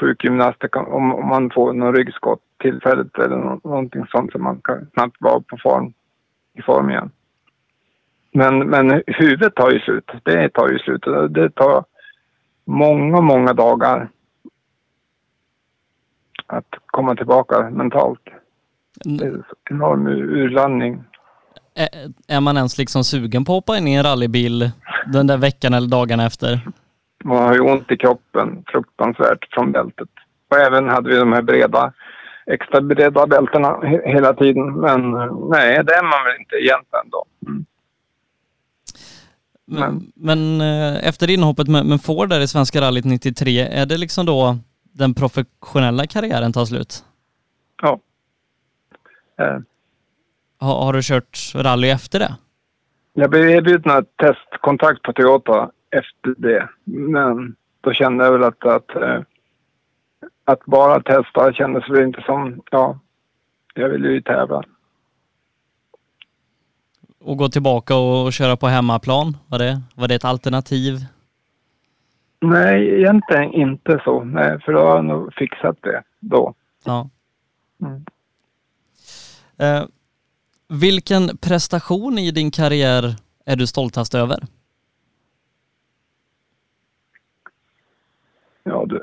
[0.00, 5.16] sjukgymnaster om, om man får någon ryggskott tillfälligt eller någonting sånt så man kan snabbt
[5.20, 5.92] vara på form,
[6.58, 7.10] i form igen.
[8.36, 10.10] Men, men huvudet tar ju slut.
[10.22, 11.02] Det tar ju slut.
[11.30, 11.84] Det tar
[12.64, 14.08] många, många dagar
[16.46, 18.20] att komma tillbaka mentalt.
[19.04, 21.04] Det är en enorm ur- urladdning.
[21.74, 21.88] Är,
[22.36, 24.70] är man ens liksom sugen på att hoppa in i en rallybil
[25.12, 26.60] den där veckan eller dagarna efter?
[27.24, 30.08] Man har ju ont i kroppen fruktansvärt från bältet.
[30.50, 31.92] Och även hade vi de här breda,
[32.46, 34.72] extra breda bältena he- hela tiden.
[34.80, 35.10] Men
[35.50, 37.24] nej, det är man väl inte egentligen då.
[39.66, 43.96] Men, men eh, efter inhoppet med, med Ford där i Svenska rallyt 93, är det
[43.98, 44.58] liksom då
[44.92, 47.04] den professionella karriären tar slut?
[47.82, 48.00] Ja.
[49.38, 49.58] Eh,
[50.58, 52.36] Har, har du kört rally efter det?
[53.12, 56.68] Jag blev erbjuden ett testkontrakt på Toyota efter det.
[56.84, 59.20] Men då kände jag väl att, att, eh,
[60.44, 62.60] att bara testa kändes väl inte som...
[62.70, 62.98] Ja,
[63.74, 64.62] jag vill ju tävla.
[67.26, 71.04] Och gå tillbaka och köra på hemmaplan, var det, var det ett alternativ?
[72.40, 74.24] Nej, egentligen inte så.
[74.24, 76.54] Nej, för då har jag nog fixat det då.
[76.84, 77.10] Ja.
[77.82, 78.04] Mm.
[79.58, 79.88] Eh,
[80.68, 84.38] vilken prestation i din karriär är du stoltast över?
[88.62, 89.02] Ja, det,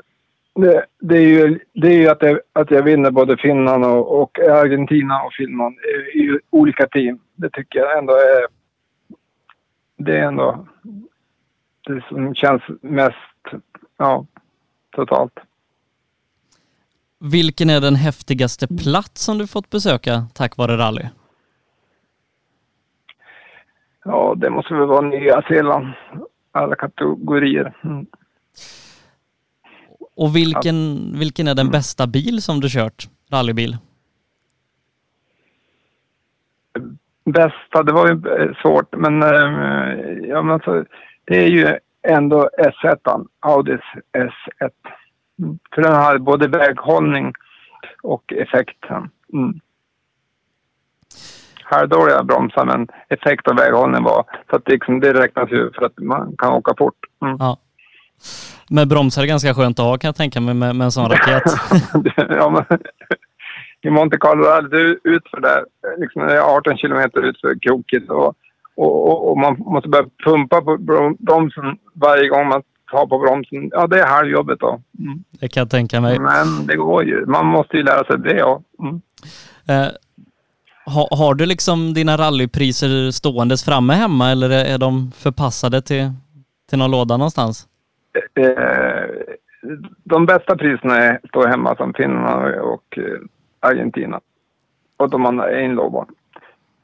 [0.54, 4.22] det, det, är ju, det är ju att, jag, att jag vinner både Finland och,
[4.22, 7.18] och Argentina och Finland i, i olika team.
[7.34, 8.46] Det tycker jag ändå är...
[9.96, 10.66] Det är ändå
[11.86, 13.62] det som känns mest,
[13.96, 14.26] ja,
[14.90, 15.32] totalt.
[17.20, 21.04] Vilken är den häftigaste plats som du fått besöka tack vare rally?
[24.04, 25.86] Ja, det måste väl vara Nya Zeeland.
[26.52, 27.76] Alla kategorier.
[27.84, 28.06] Mm.
[30.16, 33.08] Och vilken, vilken är den bästa bil som du kört?
[33.32, 33.76] Rallybil?
[37.24, 40.84] Bästa, det var ju eh, svårt, men, eh, ja, men alltså,
[41.24, 43.80] det är ju ändå S1, Audis
[44.12, 44.70] S1.
[45.38, 45.58] Mm.
[45.74, 47.32] För den har både väghållning
[48.02, 48.84] och effekt.
[49.32, 49.60] Mm.
[51.62, 54.24] Halvdåliga bromsar, men effekt och väghållning var...
[54.50, 56.98] Så att liksom, det räknas ju för att man kan åka fort.
[57.22, 57.36] Mm.
[57.38, 57.58] Ja.
[58.68, 61.10] Men bromsar är ganska skönt att ha kan jag tänka mig med, med en sån
[61.10, 61.42] raket.
[62.28, 62.78] ja, men,
[63.82, 65.64] I Monte Carlo är det utför där,
[65.98, 68.34] liksom det är 18 kilometer utför krokigt och,
[68.76, 70.76] och, och, och, man måste börja pumpa på
[71.18, 73.68] bromsen varje gång man tar på bromsen.
[73.72, 74.80] Ja, det är halvjobbet då.
[74.98, 75.24] Mm.
[75.30, 76.18] Det kan jag tänka mig.
[76.18, 77.26] Men det går ju.
[77.26, 78.62] Man måste ju lära sig det, ja.
[78.82, 79.00] Mm.
[79.68, 79.92] Eh,
[80.86, 86.12] har, har du liksom dina rallypriser ståendes framme hemma eller är de förpassade till,
[86.70, 87.66] till någon låda någonstans?
[88.34, 89.10] Eh,
[90.04, 93.20] de bästa priserna står hemma som Finland och eh,
[93.60, 94.20] Argentina.
[94.96, 96.10] Och de andra är inlovade.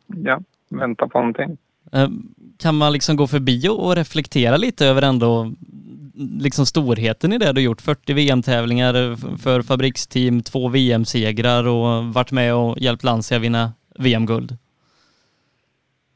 [0.07, 1.57] Ja, vänta på någonting.
[1.93, 2.09] Eh,
[2.59, 5.53] kan man liksom gå förbi och reflektera lite över ändå
[6.15, 7.81] liksom storheten i det du gjort?
[7.81, 14.57] 40 VM-tävlingar för fabriksteam, två VM-segrar och varit med och hjälpt Lancia vinna VM-guld.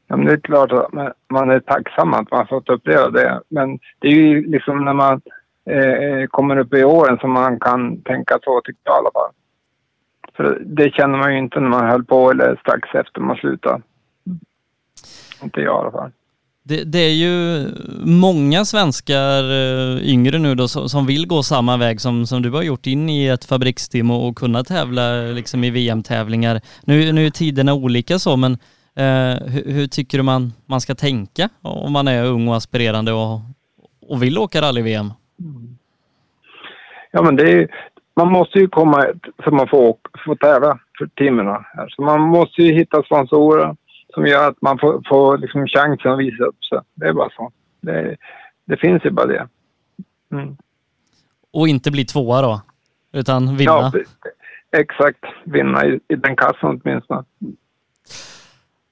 [0.07, 0.93] Ja, men det är klart att
[1.29, 3.41] man är tacksam att man har fått uppleva det.
[3.49, 5.21] Men det är ju liksom när man
[5.69, 9.31] eh, kommer upp i åren som man kan tänka så, tycker jag i alla fall.
[10.35, 13.81] För det känner man ju inte när man höll på eller strax efter man slutade.
[15.43, 16.11] Inte jag i alla fall.
[16.67, 17.67] Det, det, är ju
[18.05, 22.63] många svenskar eh, yngre nu då som vill gå samma väg som, som du har
[22.63, 26.61] gjort in i ett fabriksteam och, och kunna tävla liksom i VM-tävlingar.
[26.83, 28.57] Nu, nu är tiderna olika så men
[28.97, 33.13] Eh, hur, hur, tycker du man, man ska tänka om man är ung och aspirerande
[33.13, 33.39] och,
[34.09, 35.13] och vill åka rally-VM?
[37.11, 37.67] Ja, men det är,
[38.15, 39.05] man måste ju komma
[39.43, 41.63] så man får, får tävla för teamen.
[41.89, 43.75] Så man måste ju hitta sponsorer
[44.13, 46.79] som gör att man får, får liksom chansen att visa upp sig.
[46.93, 47.51] Det är bara så.
[47.81, 48.17] Det,
[48.65, 49.47] det finns ju bara det.
[50.31, 50.57] Mm.
[51.53, 52.61] Och inte bli tvåa då?
[53.13, 53.71] Utan vinna?
[53.71, 53.91] Ja,
[54.77, 55.25] exakt.
[55.43, 57.23] Vinna i, i den kassan åtminstone.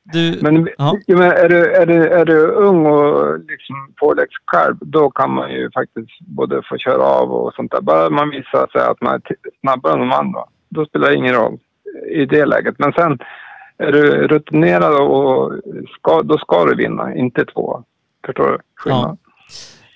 [0.04, 0.98] Du, men, ja.
[1.08, 5.72] men är, du, är, du, är du ung och liksom påläggskalv, då kan man ju
[5.72, 7.82] faktiskt både få köra av och sånt där.
[7.82, 9.22] Bara man visar sig att man är
[9.62, 11.60] snabbare än de andra, då spelar det ingen roll
[12.08, 12.76] i det läget.
[12.80, 13.20] Men sen
[13.78, 15.54] är du rutinerad och
[16.00, 17.84] ska, då ska du vinna, inte två.
[18.26, 19.18] Förstår du skillnaden?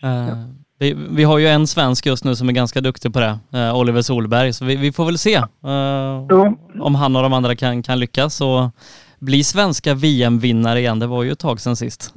[0.01, 0.07] Ja.
[0.07, 0.35] Uh, ja.
[0.79, 3.79] vi, vi, har ju en svensk just nu som är ganska duktig på det, uh,
[3.79, 7.83] Oliver Solberg, så vi, vi får väl se uh, om han och de andra kan,
[7.83, 8.41] kan lyckas.
[8.41, 8.71] Och,
[9.20, 10.99] bli svenska VM-vinnare igen.
[10.99, 12.13] Det var ju ett tag sedan sist.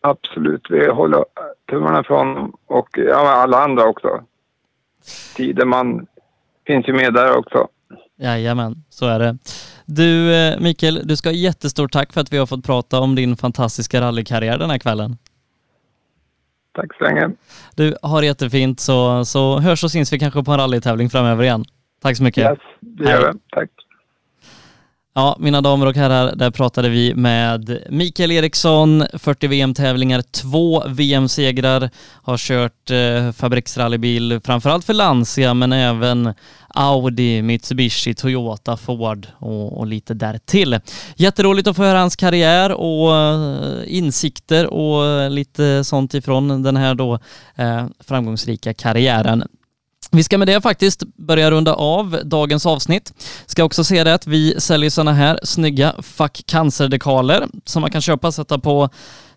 [0.00, 0.66] Absolut.
[0.70, 1.24] Vi håller
[1.70, 4.24] tummarna från och ja, alla andra också.
[5.36, 6.06] Tideman
[6.66, 7.68] finns ju med där också.
[8.16, 9.38] Jajamän, så är det.
[9.86, 13.14] Du eh, Mikael, du ska ha jättestort tack för att vi har fått prata om
[13.14, 15.16] din fantastiska rallykarriär den här kvällen.
[16.72, 17.30] Tack så länge.
[17.76, 21.44] Du, har det jättefint så, så hörs och syns vi kanske på en rallytävling framöver
[21.44, 21.64] igen.
[22.02, 22.50] Tack så mycket.
[22.50, 23.38] Yes, det gör vi.
[23.50, 23.70] Tack.
[25.14, 31.90] Ja, mina damer och herrar, där pratade vi med Mikael Eriksson, 40 VM-tävlingar, två VM-segrar,
[32.22, 36.34] har kört eh, fabriksrallybil framförallt för Lancia men även
[36.68, 40.80] Audi, Mitsubishi, Toyota, Ford och, och lite därtill.
[41.16, 46.94] Jätteroligt att få höra hans karriär och eh, insikter och lite sånt ifrån den här
[46.94, 47.18] då
[47.56, 49.44] eh, framgångsrika karriären.
[50.14, 53.12] Vi ska med det faktiskt börja runda av dagens avsnitt.
[53.46, 58.00] Ska också se det att vi säljer sådana här snygga Fuck Cancer-dekaler som man kan
[58.00, 58.88] köpa och sätta på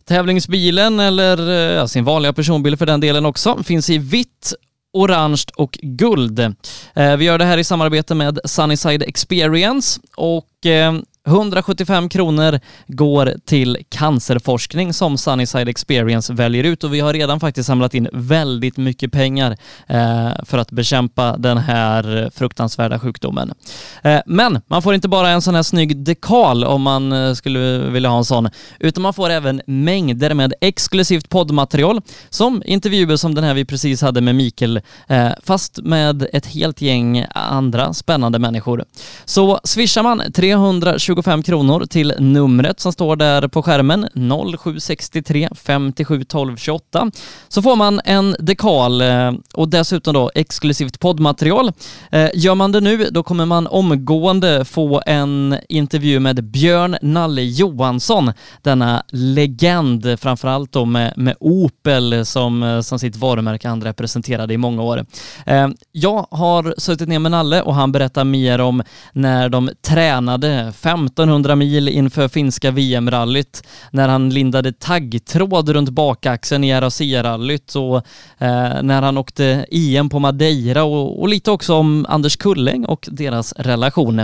[0.05, 3.63] tävlingsbilen eller eh, ja, sin vanliga personbil för den delen också.
[3.63, 4.53] Finns i vitt
[4.93, 6.39] orange och guld.
[6.39, 10.93] Eh, vi gör det här i samarbete med Sunnyside Experience och eh,
[11.25, 17.67] 175 kronor går till cancerforskning som Sunnyside Experience väljer ut och vi har redan faktiskt
[17.67, 19.57] samlat in väldigt mycket pengar
[19.87, 23.53] eh, för att bekämpa den här fruktansvärda sjukdomen.
[24.03, 27.77] Eh, men man får inte bara en sån här snygg dekal om man eh, skulle
[27.77, 28.49] vilja ha en sån,
[28.79, 34.01] utan man får även mängder med exklusivt poddmaterial som intervjuer som den här vi precis
[34.01, 38.85] hade med Mikael, eh, fast med ett helt gäng andra spännande människor.
[39.25, 44.07] Så swishar man 320 25 kronor till numret som står där på skärmen
[44.59, 47.11] 0763 57 12 28
[47.47, 51.71] så får man en dekal eh, och dessutom då exklusivt poddmaterial.
[52.11, 57.41] Eh, gör man det nu då kommer man omgående få en intervju med Björn Nalle
[57.41, 58.31] Johansson,
[58.61, 64.57] denna legend framförallt då med, med Opel som, eh, som sitt varumärke han representerade i
[64.57, 65.05] många år.
[65.91, 68.83] Jag har suttit ner med Nalle och han berättar mer om
[69.13, 76.63] när de tränade fem 1500 mil inför finska VM-rallyt när han lindade taggtråd runt bakaxeln
[76.63, 77.97] i RAC-rallyt och
[78.37, 83.07] eh, när han åkte EM på Madeira och, och, lite också om Anders Kulling och
[83.11, 84.19] deras relation.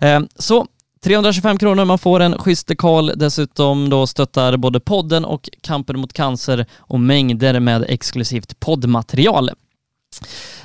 [0.00, 0.66] Eh, så
[1.04, 6.12] 325 kronor, man får en schysst dekal, dessutom då stöttar både podden och kampen mot
[6.12, 9.50] cancer och mängder med exklusivt poddmaterial.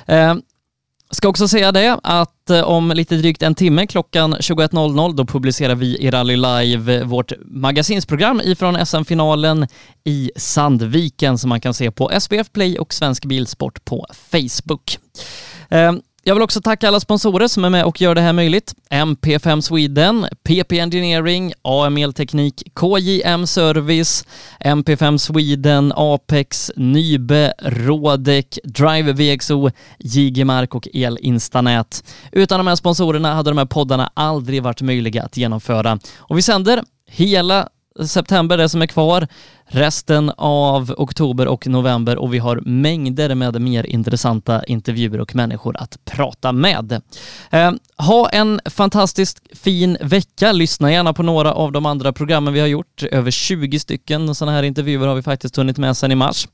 [0.06, 0.34] Eh,
[1.12, 5.74] Ska också säga det att eh, om lite drygt en timme klockan 21.00 då publicerar
[5.74, 9.66] vi i Rally Live vårt magasinsprogram ifrån SM-finalen
[10.04, 14.98] i Sandviken som man kan se på SBF Play och Svensk Bilsport på Facebook.
[15.68, 18.74] Ehm, jag vill också tacka alla sponsorer som är med och gör det här möjligt.
[18.90, 24.24] MP5 Sweden, PP Engineering, AM Elteknik, KJM Service,
[24.64, 32.04] MP5 Sweden, Apex, Nybe, Rådek, Drive VXO, JG-Mark och Elinstanät.
[32.32, 35.98] Utan de här sponsorerna hade de här poddarna aldrig varit möjliga att genomföra.
[36.18, 37.68] Och vi sänder hela
[38.06, 39.28] september, det som är kvar,
[39.70, 45.76] resten av oktober och november och vi har mängder med mer intressanta intervjuer och människor
[45.76, 47.02] att prata med.
[47.50, 50.52] Eh, ha en fantastiskt fin vecka.
[50.52, 53.02] Lyssna gärna på några av de andra programmen vi har gjort.
[53.02, 56.48] Över 20 stycken sådana här intervjuer har vi faktiskt hunnit med sedan i mars.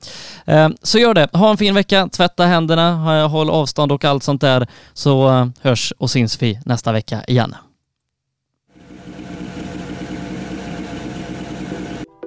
[0.44, 1.28] Eh, så gör det.
[1.32, 5.92] Ha en fin vecka, tvätta händerna, håll avstånd och allt sånt där så eh, hörs
[5.98, 7.54] och syns vi nästa vecka igen.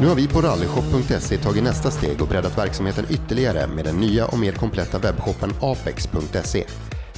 [0.00, 4.26] Nu har vi på rallyshop.se tagit nästa steg och breddat verksamheten ytterligare med den nya
[4.26, 6.64] och mer kompletta webbshoppen apex.se.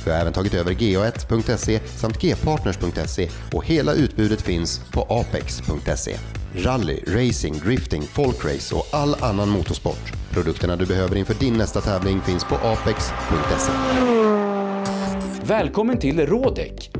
[0.05, 6.17] Vi har även tagit över ga1.se samt gpartners.se och hela utbudet finns på apex.se.
[6.55, 10.13] Rally, racing, drifting, folkrace och all annan motorsport.
[10.31, 13.73] Produkterna du behöver inför din nästa tävling finns på apex.se.
[15.43, 17.00] Välkommen till Rådek!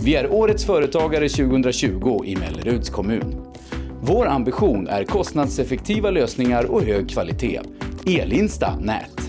[0.00, 3.46] Vi är Årets Företagare 2020 i Melleruds kommun.
[4.02, 7.60] Vår ambition är kostnadseffektiva lösningar och hög kvalitet.
[8.06, 9.20] Elinsta Nät.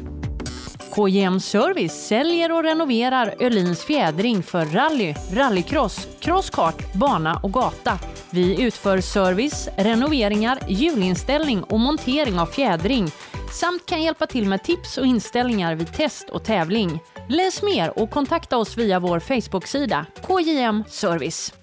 [0.95, 7.99] KJM Service säljer och renoverar Öhlins fjädring för rally, rallycross, crosskart, bana och gata.
[8.29, 13.11] Vi utför service, renoveringar, hjulinställning och montering av fjädring
[13.59, 16.99] samt kan hjälpa till med tips och inställningar vid test och tävling.
[17.31, 21.53] Läs mer och kontakta oss via vår Facebook-sida KJM Service.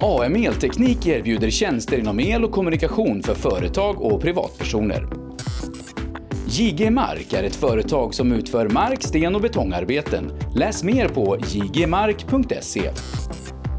[0.00, 5.08] AM Elteknik erbjuder tjänster inom el och kommunikation för företag och privatpersoner.
[6.46, 10.32] JG Mark är ett företag som utför mark-, sten och betongarbeten.
[10.54, 12.90] Läs mer på jgmark.se.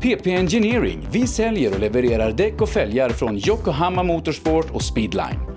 [0.02, 1.08] PP Engineering.
[1.12, 5.57] Vi säljer och levererar däck och fälgar från Yokohama Motorsport och Speedline.